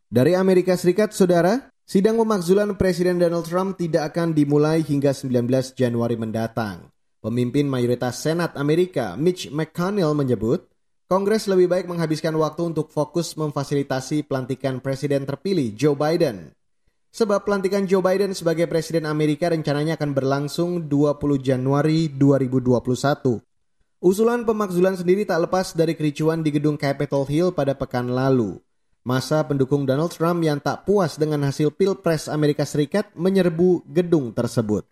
Dari 0.06 0.38
Amerika 0.38 0.78
Serikat, 0.78 1.10
saudara, 1.10 1.74
sidang 1.82 2.22
pemakzulan 2.22 2.78
Presiden 2.78 3.18
Donald 3.18 3.50
Trump 3.50 3.74
tidak 3.74 4.14
akan 4.14 4.30
dimulai 4.30 4.86
hingga 4.86 5.10
19 5.10 5.74
Januari 5.74 6.14
mendatang. 6.14 6.86
Pemimpin 7.18 7.66
mayoritas 7.66 8.22
Senat 8.22 8.54
Amerika, 8.54 9.18
Mitch 9.18 9.50
McConnell 9.50 10.14
menyebut, 10.14 10.70
Kongres 11.10 11.50
lebih 11.50 11.66
baik 11.66 11.90
menghabiskan 11.90 12.38
waktu 12.38 12.70
untuk 12.70 12.94
fokus 12.94 13.34
memfasilitasi 13.34 14.22
pelantikan 14.30 14.78
Presiden 14.78 15.26
terpilih 15.26 15.74
Joe 15.74 15.98
Biden. 15.98 16.54
Sebab 17.12 17.46
pelantikan 17.46 17.84
Joe 17.84 18.04
Biden 18.04 18.32
sebagai 18.32 18.70
Presiden 18.70 19.06
Amerika 19.08 19.50
rencananya 19.52 19.98
akan 19.98 20.10
berlangsung 20.14 20.86
20 20.86 21.40
Januari 21.40 22.12
2021. 22.12 23.42
Usulan 24.04 24.44
pemakzulan 24.44 24.94
sendiri 24.94 25.24
tak 25.24 25.48
lepas 25.48 25.72
dari 25.72 25.96
kericuan 25.96 26.44
di 26.44 26.52
gedung 26.52 26.76
Capitol 26.76 27.24
Hill 27.24 27.50
pada 27.56 27.72
pekan 27.72 28.12
lalu. 28.12 28.60
Masa 29.06 29.40
pendukung 29.46 29.88
Donald 29.88 30.12
Trump 30.12 30.44
yang 30.44 30.60
tak 30.60 30.84
puas 30.84 31.16
dengan 31.16 31.46
hasil 31.48 31.72
Pilpres 31.72 32.28
Amerika 32.28 32.66
Serikat 32.68 33.08
menyerbu 33.16 33.88
gedung 33.88 34.34
tersebut. 34.36 34.84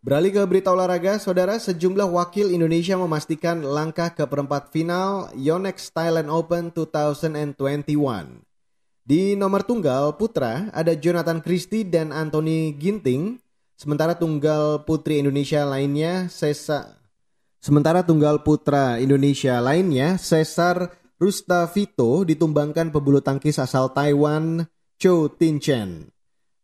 Beralih 0.00 0.32
ke 0.32 0.42
berita 0.48 0.72
olahraga, 0.72 1.20
saudara 1.20 1.60
sejumlah 1.60 2.08
wakil 2.08 2.48
Indonesia 2.48 2.96
memastikan 2.96 3.60
langkah 3.60 4.16
ke 4.16 4.24
perempat 4.24 4.72
final 4.72 5.28
Yonex 5.36 5.92
Thailand 5.92 6.32
Open 6.32 6.72
2021. 6.72 8.49
Di 9.04 9.34
nomor 9.34 9.66
tunggal 9.66 10.14
putra 10.20 10.68
ada 10.70 10.94
Jonathan 10.94 11.42
Christie 11.42 11.88
dan 11.88 12.14
Anthony 12.14 12.76
Ginting, 12.76 13.40
sementara 13.74 14.14
tunggal 14.14 14.86
putri 14.86 15.18
Indonesia 15.18 15.64
lainnya 15.66 16.30
Sesa 16.30 17.00
Sementara 17.60 18.00
tunggal 18.00 18.40
putra 18.40 18.96
Indonesia 18.96 19.60
lainnya 19.60 20.16
Cesar 20.16 20.96
Rustavito 21.20 22.24
ditumbangkan 22.24 22.88
pebulu 22.88 23.20
tangkis 23.20 23.60
asal 23.60 23.92
Taiwan 23.92 24.64
Cho 24.96 25.28
Tin 25.28 25.60
Chen. 25.60 26.08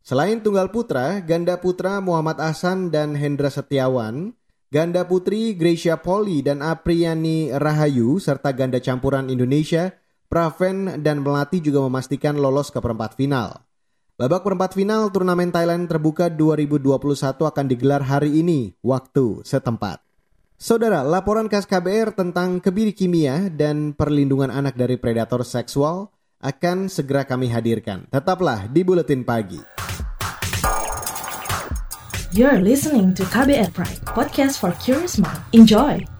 Selain 0.00 0.40
tunggal 0.40 0.72
putra, 0.72 1.20
ganda 1.20 1.60
putra 1.60 2.00
Muhammad 2.00 2.40
Ahsan 2.40 2.88
dan 2.88 3.12
Hendra 3.12 3.52
Setiawan, 3.52 4.32
ganda 4.72 5.04
putri 5.04 5.52
Gracia 5.52 6.00
Poli 6.00 6.40
dan 6.40 6.64
Apriani 6.64 7.52
Rahayu 7.52 8.16
serta 8.16 8.56
ganda 8.56 8.80
campuran 8.80 9.28
Indonesia 9.28 9.92
Praven 10.26 11.00
dan 11.06 11.22
Melati 11.22 11.62
juga 11.62 11.82
memastikan 11.86 12.34
lolos 12.34 12.74
ke 12.74 12.82
perempat 12.82 13.14
final. 13.14 13.62
Babak 14.16 14.42
perempat 14.42 14.72
final 14.72 15.12
turnamen 15.12 15.52
Thailand 15.52 15.86
terbuka 15.86 16.32
2021 16.32 17.36
akan 17.36 17.66
digelar 17.68 18.00
hari 18.00 18.40
ini, 18.40 18.72
waktu 18.80 19.44
setempat. 19.44 20.00
Saudara, 20.56 21.04
laporan 21.04 21.52
khas 21.52 21.68
KBR 21.68 22.16
tentang 22.16 22.64
kebiri 22.64 22.96
kimia 22.96 23.52
dan 23.52 23.92
perlindungan 23.92 24.48
anak 24.48 24.72
dari 24.72 24.96
predator 24.96 25.44
seksual 25.44 26.08
akan 26.40 26.88
segera 26.88 27.28
kami 27.28 27.52
hadirkan. 27.52 28.08
Tetaplah 28.08 28.64
di 28.72 28.80
Buletin 28.80 29.20
Pagi. 29.20 29.60
You're 32.32 32.64
listening 32.64 33.12
to 33.20 33.24
KBR 33.28 33.76
Pride, 33.76 34.00
podcast 34.16 34.64
for 34.64 34.72
curious 34.80 35.20
mind. 35.20 35.44
Enjoy! 35.52 36.15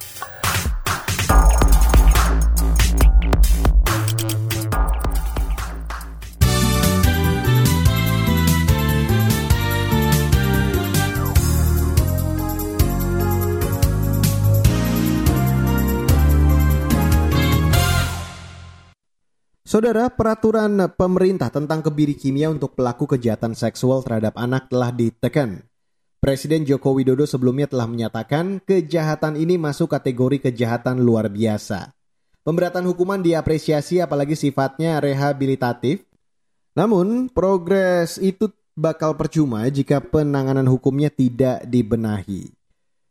Saudara, 19.77 20.09
peraturan 20.09 20.89
pemerintah 20.97 21.53
tentang 21.53 21.85
kebiri 21.85 22.17
kimia 22.17 22.49
untuk 22.49 22.73
pelaku 22.73 23.13
kejahatan 23.13 23.53
seksual 23.53 24.01
terhadap 24.01 24.33
anak 24.41 24.73
telah 24.73 24.89
ditekan. 24.89 25.69
Presiden 26.17 26.65
Joko 26.65 26.97
Widodo 26.97 27.29
sebelumnya 27.29 27.69
telah 27.69 27.85
menyatakan 27.85 28.65
kejahatan 28.65 29.37
ini 29.37 29.61
masuk 29.61 29.93
kategori 29.93 30.49
kejahatan 30.49 31.05
luar 31.05 31.29
biasa. 31.29 31.93
Pemberatan 32.41 32.89
hukuman 32.89 33.21
diapresiasi 33.21 34.01
apalagi 34.01 34.33
sifatnya 34.33 34.97
rehabilitatif. 34.97 36.09
Namun, 36.73 37.29
progres 37.29 38.17
itu 38.17 38.49
bakal 38.73 39.13
percuma 39.13 39.69
jika 39.69 40.01
penanganan 40.01 40.65
hukumnya 40.73 41.13
tidak 41.13 41.69
dibenahi. 41.69 42.56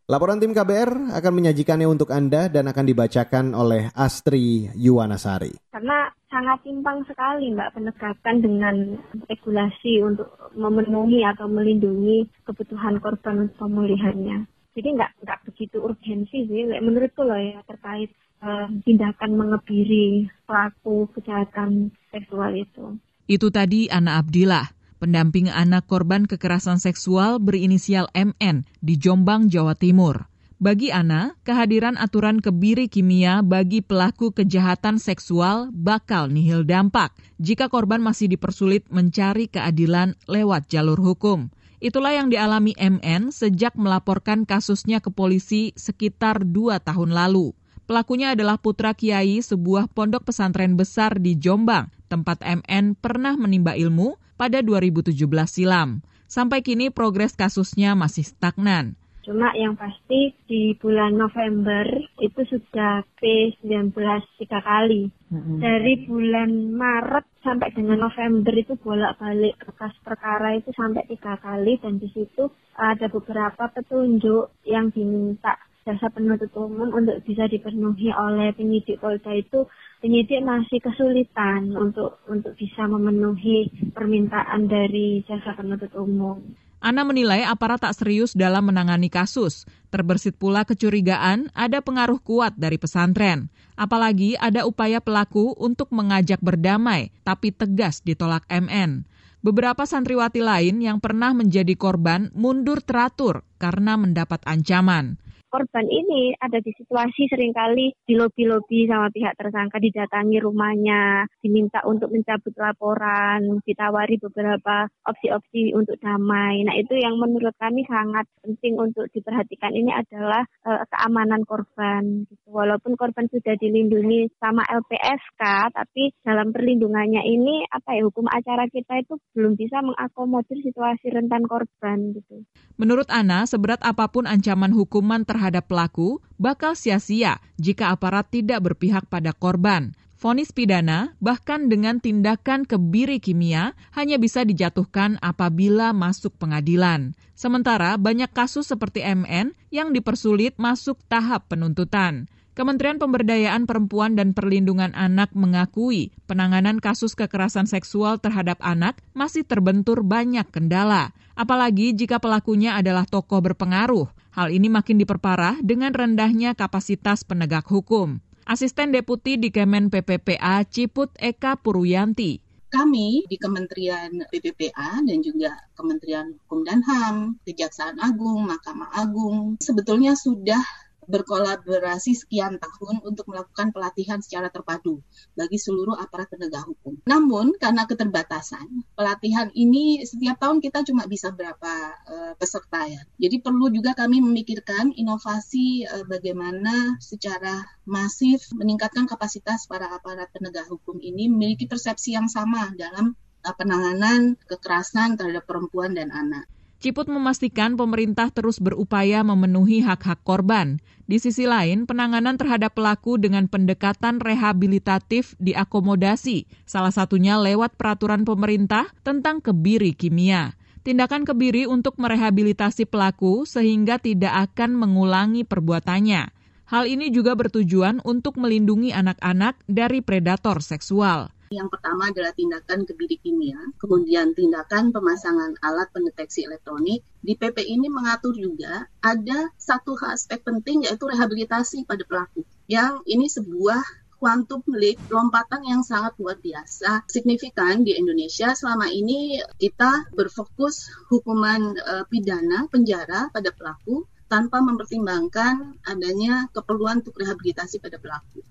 Laporan 0.06 0.38
tim 0.38 0.54
KBR 0.54 1.18
akan 1.18 1.34
menyajikannya 1.34 1.90
untuk 1.90 2.14
Anda 2.14 2.46
dan 2.46 2.70
akan 2.70 2.86
dibacakan 2.86 3.58
oleh 3.58 3.90
Astri 3.98 4.70
Yuwanasari. 4.78 5.58
Karena 5.74 6.14
sangat 6.30 6.62
timpang 6.62 7.02
sekali 7.10 7.50
Mbak 7.50 7.74
penegakan 7.74 8.38
dengan 8.38 9.02
regulasi 9.26 10.06
untuk 10.06 10.30
memenuhi 10.54 11.26
atau 11.26 11.50
melindungi 11.50 12.30
kebutuhan 12.46 13.02
korban 13.02 13.50
pemulihannya. 13.58 14.46
Jadi 14.78 14.88
nggak 14.94 15.26
nggak 15.26 15.42
begitu 15.50 15.82
urgensi 15.82 16.38
sih, 16.54 16.70
menurutku 16.70 17.26
loh 17.26 17.42
ya 17.42 17.66
terkait 17.66 18.14
uh, 18.46 18.70
tindakan 18.86 19.32
mengebiri 19.34 20.30
pelaku 20.46 21.10
kejahatan 21.18 21.90
seksual 22.14 22.54
itu. 22.54 22.94
Itu 23.26 23.50
tadi 23.50 23.90
Ana 23.90 24.22
Abdillah 24.22 24.70
pendamping 25.06 25.54
anak 25.54 25.86
korban 25.86 26.26
kekerasan 26.26 26.82
seksual 26.82 27.38
berinisial 27.38 28.10
MN 28.18 28.66
di 28.82 28.98
Jombang, 28.98 29.54
Jawa 29.54 29.78
Timur. 29.78 30.26
Bagi 30.58 30.90
Ana, 30.90 31.38
kehadiran 31.46 31.94
aturan 31.94 32.42
kebiri 32.42 32.90
kimia 32.90 33.46
bagi 33.46 33.86
pelaku 33.86 34.34
kejahatan 34.34 34.98
seksual 34.98 35.70
bakal 35.70 36.34
nihil 36.34 36.66
dampak 36.66 37.14
jika 37.38 37.70
korban 37.70 38.02
masih 38.02 38.34
dipersulit 38.34 38.90
mencari 38.90 39.46
keadilan 39.46 40.18
lewat 40.26 40.74
jalur 40.74 40.98
hukum. 40.98 41.54
Itulah 41.78 42.18
yang 42.18 42.34
dialami 42.34 42.74
MN 42.74 43.30
sejak 43.30 43.78
melaporkan 43.78 44.42
kasusnya 44.50 45.06
ke 45.06 45.14
polisi 45.14 45.70
sekitar 45.78 46.42
dua 46.50 46.82
tahun 46.82 47.14
lalu. 47.14 47.54
Pelakunya 47.86 48.34
adalah 48.34 48.58
putra 48.58 48.98
kiai 48.98 49.38
sebuah 49.38 49.86
pondok 49.94 50.26
pesantren 50.34 50.74
besar 50.74 51.22
di 51.22 51.38
Jombang, 51.38 51.94
tempat 52.10 52.42
MN 52.42 52.98
pernah 52.98 53.38
menimba 53.38 53.78
ilmu 53.78 54.25
pada 54.36 54.60
2017 54.60 55.16
silam. 55.48 56.04
Sampai 56.26 56.62
kini 56.62 56.92
progres 56.92 57.36
kasusnya 57.36 57.96
masih 57.96 58.28
stagnan. 58.28 58.96
Cuma 59.26 59.50
yang 59.58 59.74
pasti 59.74 60.38
di 60.46 60.78
bulan 60.78 61.18
November 61.18 61.82
itu 62.22 62.42
sudah 62.46 63.02
P19 63.18 63.98
tiga 64.38 64.62
kali. 64.62 65.10
Mm-hmm. 65.34 65.58
Dari 65.66 65.94
bulan 66.06 66.52
Maret 66.78 67.26
sampai 67.42 67.74
dengan 67.74 68.06
November 68.06 68.54
itu 68.54 68.78
bolak-balik 68.78 69.58
berkas 69.58 69.98
perkara 70.06 70.54
itu 70.54 70.70
sampai 70.78 71.10
tiga 71.10 71.42
kali 71.42 71.82
dan 71.82 71.98
di 71.98 72.06
situ 72.14 72.54
ada 72.78 73.10
beberapa 73.10 73.66
petunjuk 73.74 74.62
yang 74.62 74.94
diminta 74.94 75.58
jasa 75.86 76.10
penuntut 76.10 76.50
umum 76.58 76.90
untuk 76.98 77.22
bisa 77.30 77.46
dipenuhi 77.46 78.10
oleh 78.10 78.50
penyidik 78.58 78.98
Polda 78.98 79.30
itu 79.38 79.70
penyidik 80.02 80.42
masih 80.42 80.82
kesulitan 80.82 81.78
untuk 81.78 82.26
untuk 82.26 82.58
bisa 82.58 82.90
memenuhi 82.90 83.70
permintaan 83.94 84.66
dari 84.66 85.22
jasa 85.30 85.54
penuntut 85.54 85.94
umum. 85.94 86.42
Ana 86.82 87.06
menilai 87.06 87.46
aparat 87.46 87.86
tak 87.86 87.94
serius 88.02 88.34
dalam 88.34 88.66
menangani 88.66 89.14
kasus. 89.14 89.70
Terbersit 89.94 90.42
pula 90.42 90.66
kecurigaan 90.66 91.54
ada 91.54 91.86
pengaruh 91.86 92.18
kuat 92.18 92.58
dari 92.58 92.82
pesantren. 92.82 93.54
Apalagi 93.78 94.34
ada 94.42 94.66
upaya 94.66 94.98
pelaku 94.98 95.54
untuk 95.54 95.94
mengajak 95.94 96.42
berdamai, 96.42 97.14
tapi 97.22 97.54
tegas 97.54 98.02
ditolak 98.02 98.42
MN. 98.50 99.06
Beberapa 99.46 99.86
santriwati 99.86 100.42
lain 100.42 100.82
yang 100.82 100.98
pernah 100.98 101.30
menjadi 101.38 101.78
korban 101.78 102.34
mundur 102.34 102.82
teratur 102.82 103.46
karena 103.62 103.94
mendapat 103.94 104.42
ancaman 104.50 105.22
korban 105.56 105.88
ini 105.88 106.36
ada 106.36 106.60
di 106.60 106.76
situasi 106.76 107.32
sering 107.32 107.56
kali 107.56 107.96
di 108.04 108.20
lobi-lobi 108.20 108.92
sama 108.92 109.08
pihak 109.08 109.40
tersangka 109.40 109.80
didatangi 109.80 110.44
rumahnya, 110.44 111.24
diminta 111.40 111.80
untuk 111.88 112.12
mencabut 112.12 112.52
laporan, 112.60 113.64
ditawari 113.64 114.20
beberapa 114.20 114.92
opsi-opsi 115.08 115.72
untuk 115.72 115.96
damai. 116.04 116.68
Nah 116.68 116.76
itu 116.76 117.00
yang 117.00 117.16
menurut 117.16 117.56
kami 117.56 117.88
sangat 117.88 118.28
penting 118.44 118.76
untuk 118.76 119.08
diperhatikan 119.16 119.72
ini 119.72 119.96
adalah 119.96 120.44
e, 120.68 120.72
keamanan 120.92 121.48
korban. 121.48 122.28
Gitu. 122.28 122.52
Walaupun 122.52 123.00
korban 123.00 123.32
sudah 123.32 123.56
dilindungi 123.56 124.36
sama 124.36 124.68
LPSK, 124.68 125.72
tapi 125.72 126.12
dalam 126.20 126.52
perlindungannya 126.52 127.24
ini 127.24 127.64
apa 127.72 127.96
ya 127.96 128.04
hukum 128.04 128.28
acara 128.28 128.68
kita 128.68 129.00
itu 129.00 129.16
belum 129.32 129.56
bisa 129.56 129.80
mengakomodir 129.80 130.60
situasi 130.60 131.16
rentan 131.16 131.48
korban 131.48 132.12
gitu. 132.12 132.44
Menurut 132.76 133.08
Ana, 133.08 133.48
seberat 133.48 133.80
apa 133.88 134.12
pun 134.12 134.28
ancaman 134.28 134.76
hukuman 134.76 135.24
terhadap 135.24 135.45
terhadap 135.46 135.70
pelaku 135.70 136.18
bakal 136.42 136.74
sia-sia 136.74 137.38
jika 137.62 137.94
aparat 137.94 138.34
tidak 138.34 138.66
berpihak 138.66 139.06
pada 139.06 139.30
korban. 139.30 139.94
Fonis 140.18 140.50
pidana, 140.50 141.14
bahkan 141.22 141.70
dengan 141.70 142.02
tindakan 142.02 142.66
kebiri 142.66 143.22
kimia, 143.22 143.78
hanya 143.94 144.18
bisa 144.18 144.42
dijatuhkan 144.42 145.22
apabila 145.22 145.94
masuk 145.94 146.34
pengadilan. 146.42 147.14
Sementara 147.38 147.94
banyak 148.02 148.34
kasus 148.34 148.66
seperti 148.66 149.06
MN 149.06 149.54
yang 149.70 149.94
dipersulit 149.94 150.58
masuk 150.58 150.98
tahap 151.06 151.46
penuntutan. 151.54 152.26
Kementerian 152.56 152.96
Pemberdayaan 153.04 153.68
Perempuan 153.68 154.16
dan 154.16 154.32
Perlindungan 154.32 154.96
Anak 154.96 155.36
mengakui 155.36 156.16
penanganan 156.24 156.80
kasus 156.80 157.12
kekerasan 157.12 157.68
seksual 157.68 158.16
terhadap 158.24 158.56
anak 158.64 158.96
masih 159.12 159.44
terbentur 159.44 160.08
banyak 160.08 160.48
kendala, 160.56 161.12
apalagi 161.36 161.92
jika 161.92 162.16
pelakunya 162.24 162.80
adalah 162.80 163.04
tokoh 163.04 163.44
berpengaruh. 163.44 164.08
Hal 164.32 164.56
ini 164.56 164.72
makin 164.72 164.96
diperparah 165.04 165.60
dengan 165.60 165.92
rendahnya 165.92 166.56
kapasitas 166.56 167.28
penegak 167.28 167.68
hukum. 167.68 168.24
Asisten 168.48 168.96
Deputi 168.96 169.36
di 169.36 169.52
Kemen 169.52 169.92
PPPA 169.92 170.64
Ciput 170.64 171.12
Eka 171.20 171.60
Puruyanti 171.60 172.40
kami 172.76 173.24
di 173.32 173.40
Kementerian 173.40 174.12
PPPA 174.28 175.00
dan 175.00 175.24
juga 175.24 175.56
Kementerian 175.80 176.36
Hukum 176.44 176.68
dan 176.68 176.84
HAM, 176.84 177.40
Kejaksaan 177.48 178.04
Agung, 178.04 178.44
Mahkamah 178.44 178.92
Agung 178.92 179.56
sebetulnya 179.64 180.12
sudah 180.20 180.60
berkolaborasi 181.06 182.18
sekian 182.18 182.58
tahun 182.58 183.02
untuk 183.06 183.30
melakukan 183.30 183.72
pelatihan 183.72 184.20
secara 184.20 184.50
terpadu 184.50 185.02
bagi 185.38 185.58
seluruh 185.58 185.96
aparat 185.98 186.30
penegak 186.30 186.66
hukum. 186.66 187.00
Namun 187.06 187.56
karena 187.58 187.86
keterbatasan, 187.86 188.86
pelatihan 188.98 189.50
ini 189.54 190.04
setiap 190.04 190.42
tahun 190.42 190.60
kita 190.62 190.86
cuma 190.86 191.06
bisa 191.06 191.32
berapa 191.32 191.74
uh, 192.10 192.34
peserta 192.38 192.90
ya. 192.90 193.02
Jadi 193.22 193.42
perlu 193.42 193.70
juga 193.70 193.94
kami 193.94 194.22
memikirkan 194.22 194.94
inovasi 194.94 195.86
uh, 195.86 196.06
bagaimana 196.10 196.98
secara 197.00 197.64
masif 197.86 198.50
meningkatkan 198.58 199.06
kapasitas 199.06 199.70
para 199.70 199.90
aparat 199.94 200.30
penegak 200.34 200.66
hukum 200.68 200.98
ini 201.02 201.30
memiliki 201.30 201.70
persepsi 201.70 202.18
yang 202.18 202.28
sama 202.28 202.74
dalam 202.74 203.14
uh, 203.46 203.56
penanganan 203.56 204.36
kekerasan 204.50 205.16
terhadap 205.16 205.46
perempuan 205.46 205.94
dan 205.94 206.10
anak. 206.10 206.50
Ciput 206.86 207.10
memastikan 207.10 207.74
pemerintah 207.74 208.30
terus 208.30 208.62
berupaya 208.62 209.26
memenuhi 209.26 209.82
hak-hak 209.82 210.22
korban. 210.22 210.78
Di 211.10 211.18
sisi 211.18 211.50
lain, 211.50 211.90
penanganan 211.90 212.38
terhadap 212.38 212.78
pelaku 212.78 213.18
dengan 213.18 213.50
pendekatan 213.50 214.22
rehabilitatif 214.22 215.34
diakomodasi, 215.42 216.46
salah 216.70 216.94
satunya 216.94 217.42
lewat 217.42 217.74
peraturan 217.74 218.22
pemerintah 218.22 218.86
tentang 219.02 219.42
kebiri 219.42 219.98
kimia. 219.98 220.54
Tindakan 220.86 221.26
kebiri 221.26 221.66
untuk 221.66 221.98
merehabilitasi 221.98 222.86
pelaku 222.86 223.50
sehingga 223.50 223.98
tidak 223.98 224.54
akan 224.54 224.78
mengulangi 224.78 225.42
perbuatannya. 225.42 226.30
Hal 226.70 226.86
ini 226.86 227.10
juga 227.10 227.34
bertujuan 227.34 227.98
untuk 228.06 228.38
melindungi 228.38 228.94
anak-anak 228.94 229.58
dari 229.66 230.06
predator 230.06 230.62
seksual. 230.62 231.34
Yang 231.56 231.80
pertama 231.80 232.12
adalah 232.12 232.36
tindakan 232.36 232.84
kebiri 232.84 233.16
kimia, 233.24 233.58
kemudian 233.80 234.36
tindakan 234.36 234.92
pemasangan 234.92 235.56
alat 235.64 235.88
pendeteksi 235.96 236.44
elektronik. 236.44 237.02
Di 237.24 237.40
PP 237.40 237.64
ini 237.64 237.88
mengatur 237.88 238.36
juga 238.36 238.86
ada 239.00 239.50
satu 239.56 239.96
aspek 240.04 240.44
penting 240.44 240.84
yaitu 240.84 241.08
rehabilitasi 241.08 241.88
pada 241.88 242.04
pelaku. 242.04 242.44
Yang 242.68 243.02
ini 243.08 243.26
sebuah 243.32 243.82
quantum 244.20 244.64
leap, 244.74 244.98
lompatan 245.12 245.62
yang 245.68 245.82
sangat 245.86 246.18
luar 246.18 246.40
biasa, 246.40 247.06
signifikan 247.06 247.86
di 247.86 247.94
Indonesia. 247.94 248.56
Selama 248.56 248.90
ini 248.90 249.38
kita 249.60 250.10
berfokus 250.16 250.90
hukuman 251.12 251.76
uh, 251.78 252.04
pidana 252.10 252.66
penjara 252.72 253.30
pada 253.30 253.54
pelaku 253.54 254.08
tanpa 254.26 254.58
mempertimbangkan 254.66 255.78
adanya 255.86 256.50
keperluan 256.50 257.06
untuk 257.06 257.22
rehabilitasi 257.22 257.78
pada 257.78 258.02
pelaku. 258.02 258.42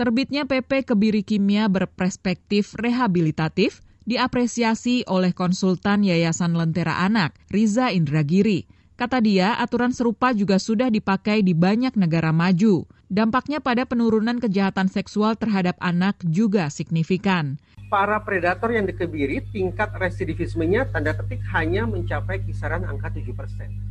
Terbitnya 0.00 0.48
PP 0.48 0.88
Kebiri 0.88 1.20
Kimia 1.20 1.68
berperspektif 1.68 2.72
rehabilitatif 2.72 3.84
diapresiasi 4.08 5.04
oleh 5.04 5.36
konsultan 5.36 6.00
Yayasan 6.00 6.56
Lentera 6.56 7.04
Anak, 7.04 7.36
Riza 7.52 7.92
Indragiri. 7.92 8.64
Kata 8.96 9.20
dia, 9.20 9.60
aturan 9.60 9.92
serupa 9.92 10.32
juga 10.32 10.56
sudah 10.56 10.88
dipakai 10.88 11.44
di 11.44 11.52
banyak 11.52 12.00
negara 12.00 12.32
maju. 12.32 12.88
dampaknya 13.12 13.60
pada 13.60 13.84
penurunan 13.84 14.40
kejahatan 14.40 14.88
seksual 14.88 15.36
terhadap 15.36 15.76
anak 15.84 16.16
juga 16.24 16.72
signifikan. 16.72 17.60
Para 17.92 18.24
predator 18.24 18.72
yang 18.72 18.88
dikebiri, 18.88 19.52
tingkat 19.52 19.92
residivismenya 20.00 20.88
tanda 20.88 21.12
ketik 21.12 21.44
hanya 21.52 21.84
mencapai 21.84 22.40
kisaran 22.48 22.88
angka 22.88 23.12
7 23.12 23.36
persen. 23.36 23.89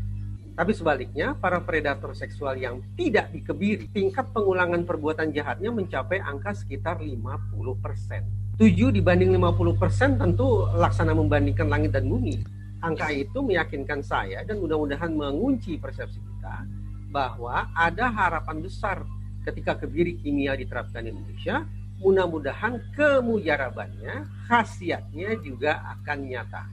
Tapi 0.59 0.75
sebaliknya, 0.75 1.39
para 1.39 1.63
predator 1.63 2.11
seksual 2.11 2.59
yang 2.59 2.83
tidak 2.99 3.31
dikebiri, 3.31 3.87
tingkat 3.95 4.27
pengulangan 4.35 4.83
perbuatan 4.83 5.31
jahatnya 5.31 5.71
mencapai 5.71 6.19
angka 6.19 6.51
sekitar 6.51 6.99
50 6.99 7.79
persen. 7.79 8.27
7 8.59 8.91
dibanding 8.91 9.31
50 9.39 9.79
persen 9.79 10.19
tentu 10.19 10.67
laksana 10.75 11.15
membandingkan 11.15 11.71
langit 11.71 11.95
dan 11.95 12.11
bumi. 12.11 12.43
Angka 12.83 13.07
itu 13.07 13.39
meyakinkan 13.39 14.03
saya 14.03 14.43
dan 14.43 14.59
mudah-mudahan 14.59 15.15
mengunci 15.15 15.79
persepsi 15.79 16.19
kita 16.19 16.67
bahwa 17.07 17.71
ada 17.71 18.11
harapan 18.11 18.59
besar 18.59 19.07
ketika 19.47 19.79
kebiri 19.79 20.19
kimia 20.19 20.59
diterapkan 20.59 21.07
di 21.07 21.15
Indonesia. 21.15 21.63
Mudah-mudahan 22.03 22.83
kemujarabannya, 22.99 24.27
khasiatnya 24.51 25.39
juga 25.39 25.87
akan 25.99 26.19
nyata. 26.27 26.63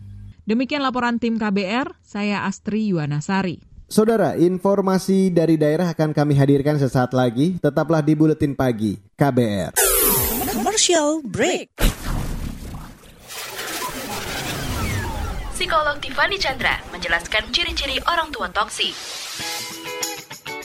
Demikian 0.47 0.83
laporan 0.83 1.19
tim 1.19 1.39
KBR, 1.39 1.99
saya 2.07 2.47
Astri 2.47 2.91
Yuwanasari. 2.95 3.66
Saudara, 3.87 4.35
informasi 4.35 5.31
dari 5.31 5.55
daerah 5.55 5.87
akan 5.95 6.11
kami 6.11 6.35
hadirkan 6.35 6.75
sesaat 6.75 7.15
lagi. 7.15 7.55
Tetaplah 7.63 8.03
di 8.03 8.19
Buletin 8.19 8.59
Pagi 8.59 8.99
KBR. 9.15 9.79
Commercial 10.51 11.23
break. 11.23 11.71
Psikolog 15.55 16.03
Tiffany 16.03 16.35
Chandra 16.35 16.83
menjelaskan 16.91 17.47
ciri-ciri 17.55 18.03
orang 18.11 18.35
tua 18.35 18.51
toksik 18.51 18.91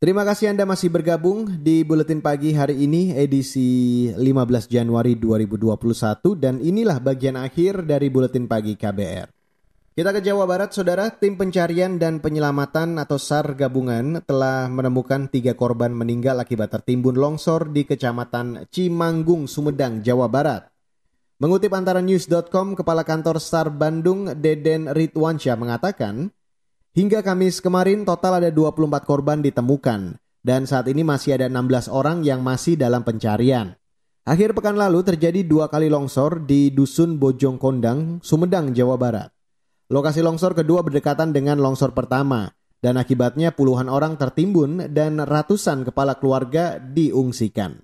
Terima 0.00 0.24
kasih 0.24 0.56
Anda 0.56 0.64
masih 0.64 0.88
bergabung 0.88 1.60
di 1.60 1.84
Buletin 1.84 2.24
Pagi 2.24 2.56
hari 2.56 2.88
ini 2.88 3.12
edisi 3.12 4.08
15 4.08 4.16
Januari 4.64 5.12
2021 5.12 6.40
dan 6.40 6.56
inilah 6.56 6.96
bagian 7.04 7.36
akhir 7.36 7.84
dari 7.84 8.08
Buletin 8.08 8.48
Pagi 8.48 8.80
KBR. 8.80 9.28
Kita 9.92 10.08
ke 10.16 10.24
Jawa 10.24 10.48
Barat, 10.48 10.72
Saudara. 10.72 11.12
Tim 11.12 11.36
Pencarian 11.36 12.00
dan 12.00 12.24
Penyelamatan 12.24 12.96
atau 12.96 13.20
SAR 13.20 13.52
gabungan 13.52 14.24
telah 14.24 14.72
menemukan 14.72 15.28
tiga 15.28 15.52
korban 15.52 15.92
meninggal 15.92 16.40
akibat 16.40 16.72
tertimbun 16.80 17.20
longsor 17.20 17.68
di 17.68 17.84
Kecamatan 17.84 18.72
Cimanggung, 18.72 19.44
Sumedang, 19.52 20.00
Jawa 20.00 20.32
Barat. 20.32 20.64
Mengutip 21.44 21.76
antara 21.76 22.00
news.com, 22.00 22.72
Kepala 22.72 23.04
Kantor 23.04 23.36
SAR 23.36 23.68
Bandung, 23.68 24.32
Deden 24.32 24.88
Ridwansyah 24.96 25.60
mengatakan, 25.60 26.32
Hingga 26.90 27.22
Kamis 27.22 27.62
kemarin 27.62 28.02
total 28.02 28.42
ada 28.42 28.50
24 28.50 29.06
korban 29.06 29.38
ditemukan 29.38 30.18
dan 30.42 30.66
saat 30.66 30.90
ini 30.90 31.06
masih 31.06 31.38
ada 31.38 31.46
16 31.46 31.86
orang 31.86 32.26
yang 32.26 32.42
masih 32.42 32.74
dalam 32.74 33.06
pencarian. 33.06 33.78
Akhir 34.26 34.58
pekan 34.58 34.74
lalu 34.74 35.06
terjadi 35.06 35.46
dua 35.46 35.70
kali 35.70 35.86
longsor 35.86 36.42
di 36.50 36.74
Dusun 36.74 37.22
Bojong 37.22 37.62
Kondang, 37.62 38.18
Sumedang, 38.26 38.74
Jawa 38.74 38.98
Barat. 38.98 39.30
Lokasi 39.86 40.18
longsor 40.18 40.58
kedua 40.58 40.82
berdekatan 40.82 41.30
dengan 41.30 41.62
longsor 41.62 41.94
pertama 41.94 42.50
dan 42.82 42.98
akibatnya 42.98 43.54
puluhan 43.54 43.86
orang 43.86 44.18
tertimbun 44.18 44.90
dan 44.90 45.22
ratusan 45.22 45.86
kepala 45.86 46.18
keluarga 46.18 46.82
diungsikan. 46.82 47.78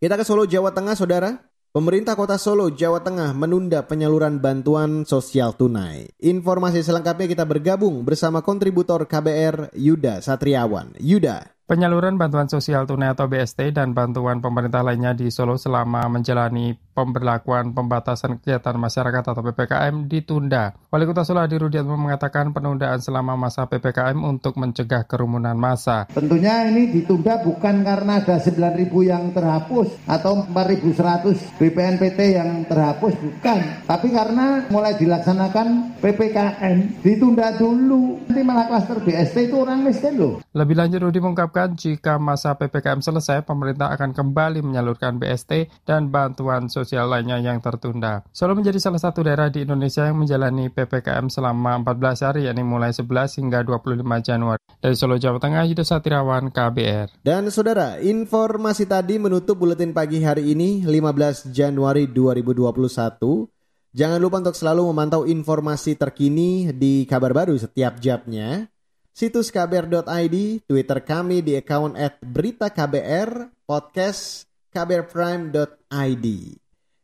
Kita 0.00 0.16
ke 0.16 0.24
Solo, 0.24 0.48
Jawa 0.48 0.72
Tengah, 0.72 0.96
Saudara. 0.96 1.36
Pemerintah 1.72 2.12
Kota 2.20 2.36
Solo, 2.36 2.68
Jawa 2.68 3.00
Tengah 3.00 3.32
menunda 3.32 3.80
penyaluran 3.88 4.44
bantuan 4.44 5.08
sosial 5.08 5.56
tunai. 5.56 6.04
Informasi 6.20 6.84
selengkapnya 6.84 7.24
kita 7.24 7.48
bergabung 7.48 8.04
bersama 8.04 8.44
kontributor 8.44 9.08
KBR 9.08 9.72
Yuda 9.72 10.20
Satriawan. 10.20 10.92
Yuda. 11.00 11.48
Penyaluran 11.64 12.20
bantuan 12.20 12.44
sosial 12.52 12.84
tunai 12.84 13.16
atau 13.16 13.24
BST 13.24 13.72
dan 13.72 13.96
bantuan 13.96 14.44
pemerintah 14.44 14.84
lainnya 14.84 15.16
di 15.16 15.32
Solo 15.32 15.56
selama 15.56 16.12
menjalani 16.12 16.76
pemberlakuan 16.92 17.72
pembatasan 17.72 18.38
kegiatan 18.38 18.76
masyarakat 18.76 19.24
atau 19.24 19.42
PPKM 19.42 20.06
ditunda. 20.06 20.76
Wali 20.92 21.08
Kota 21.08 21.24
Solo 21.24 21.40
Adi 21.40 21.56
Rudiatmo 21.56 21.96
mengatakan 21.96 22.52
penundaan 22.52 23.00
selama 23.00 23.34
masa 23.34 23.64
PPKM 23.64 24.20
untuk 24.20 24.60
mencegah 24.60 25.08
kerumunan 25.08 25.56
massa. 25.56 26.04
Tentunya 26.12 26.68
ini 26.68 26.92
ditunda 26.92 27.40
bukan 27.40 27.80
karena 27.80 28.20
ada 28.20 28.36
9.000 28.36 28.92
yang 29.08 29.32
terhapus 29.32 29.88
atau 30.04 30.44
4.100 30.52 31.58
BPNPT 31.58 32.20
yang 32.36 32.68
terhapus, 32.68 33.16
bukan. 33.16 33.58
Tapi 33.88 34.08
karena 34.12 34.68
mulai 34.68 34.92
dilaksanakan 35.00 35.98
PPKM 36.04 37.00
ditunda 37.00 37.56
dulu. 37.56 38.20
Nanti 38.28 38.42
malah 38.44 38.68
klaster 38.68 39.00
BST 39.00 39.48
itu 39.48 39.56
orang 39.56 39.80
miskin 39.88 40.20
loh. 40.20 40.44
Lebih 40.52 40.76
lanjut 40.76 41.00
Rudi 41.08 41.18
mengungkapkan 41.24 41.72
jika 41.72 42.20
masa 42.20 42.52
PPKM 42.60 43.00
selesai, 43.00 43.48
pemerintah 43.48 43.88
akan 43.96 44.12
kembali 44.12 44.60
menyalurkan 44.60 45.16
BST 45.16 45.72
dan 45.88 46.12
bantuan 46.12 46.68
sosial 46.68 46.81
sosial 46.82 47.06
lainnya 47.06 47.38
yang 47.38 47.62
tertunda. 47.62 48.26
Solo 48.34 48.58
menjadi 48.58 48.82
salah 48.82 48.98
satu 48.98 49.22
daerah 49.22 49.46
di 49.46 49.62
Indonesia 49.62 50.02
yang 50.02 50.18
menjalani 50.18 50.66
PPKM 50.66 51.30
selama 51.30 51.78
14 51.86 52.26
hari, 52.26 52.40
yakni 52.50 52.66
mulai 52.66 52.90
11 52.90 53.38
hingga 53.38 53.62
25 53.62 54.02
Januari. 54.26 54.58
Dari 54.82 54.98
Solo, 54.98 55.14
Jawa 55.14 55.38
Tengah, 55.38 55.62
Yudha 55.70 55.86
Satirawan, 55.86 56.50
KBR. 56.50 57.22
Dan 57.22 57.46
saudara, 57.54 58.02
informasi 58.02 58.90
tadi 58.90 59.22
menutup 59.22 59.54
buletin 59.54 59.94
pagi 59.94 60.18
hari 60.26 60.50
ini, 60.50 60.82
15 60.82 61.54
Januari 61.54 62.10
2021. 62.10 63.46
Jangan 63.92 64.18
lupa 64.18 64.40
untuk 64.40 64.56
selalu 64.56 64.88
memantau 64.88 65.22
informasi 65.28 65.94
terkini 66.00 66.72
di 66.72 67.04
kabar 67.04 67.30
baru 67.36 67.54
setiap 67.54 68.00
jamnya. 68.00 68.72
Situs 69.12 69.52
kbr.id, 69.52 70.64
Twitter 70.64 70.98
kami 71.04 71.44
di 71.44 71.60
account 71.60 72.00
at 72.00 72.16
berita 72.24 72.72
KBR, 72.72 73.52
podcast 73.68 74.48
kbrprime.id. 74.72 76.26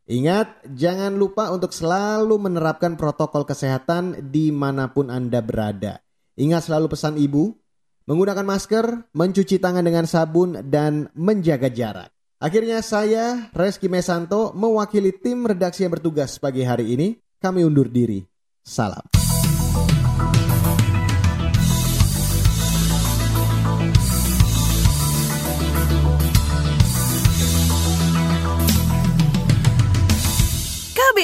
Ingat, 0.09 0.65
jangan 0.73 1.13
lupa 1.13 1.53
untuk 1.53 1.69
selalu 1.69 2.41
menerapkan 2.41 2.97
protokol 2.97 3.45
kesehatan 3.45 4.33
di 4.33 4.49
mana 4.49 4.89
pun 4.89 5.13
Anda 5.13 5.37
berada. 5.37 6.01
Ingat 6.33 6.65
selalu 6.65 6.89
pesan 6.89 7.21
ibu, 7.21 7.53
menggunakan 8.09 8.41
masker, 8.41 9.13
mencuci 9.13 9.61
tangan 9.61 9.85
dengan 9.85 10.09
sabun, 10.09 10.65
dan 10.65 11.13
menjaga 11.13 11.69
jarak. 11.69 12.09
Akhirnya 12.41 12.81
saya, 12.81 13.53
Reski 13.53 13.85
Mesanto, 13.85 14.49
mewakili 14.57 15.13
tim 15.13 15.45
redaksi 15.45 15.85
yang 15.85 15.93
bertugas 15.93 16.41
pagi 16.41 16.65
hari 16.65 16.97
ini. 16.97 17.13
Kami 17.37 17.61
undur 17.61 17.85
diri. 17.85 18.25
Salam. 18.65 19.18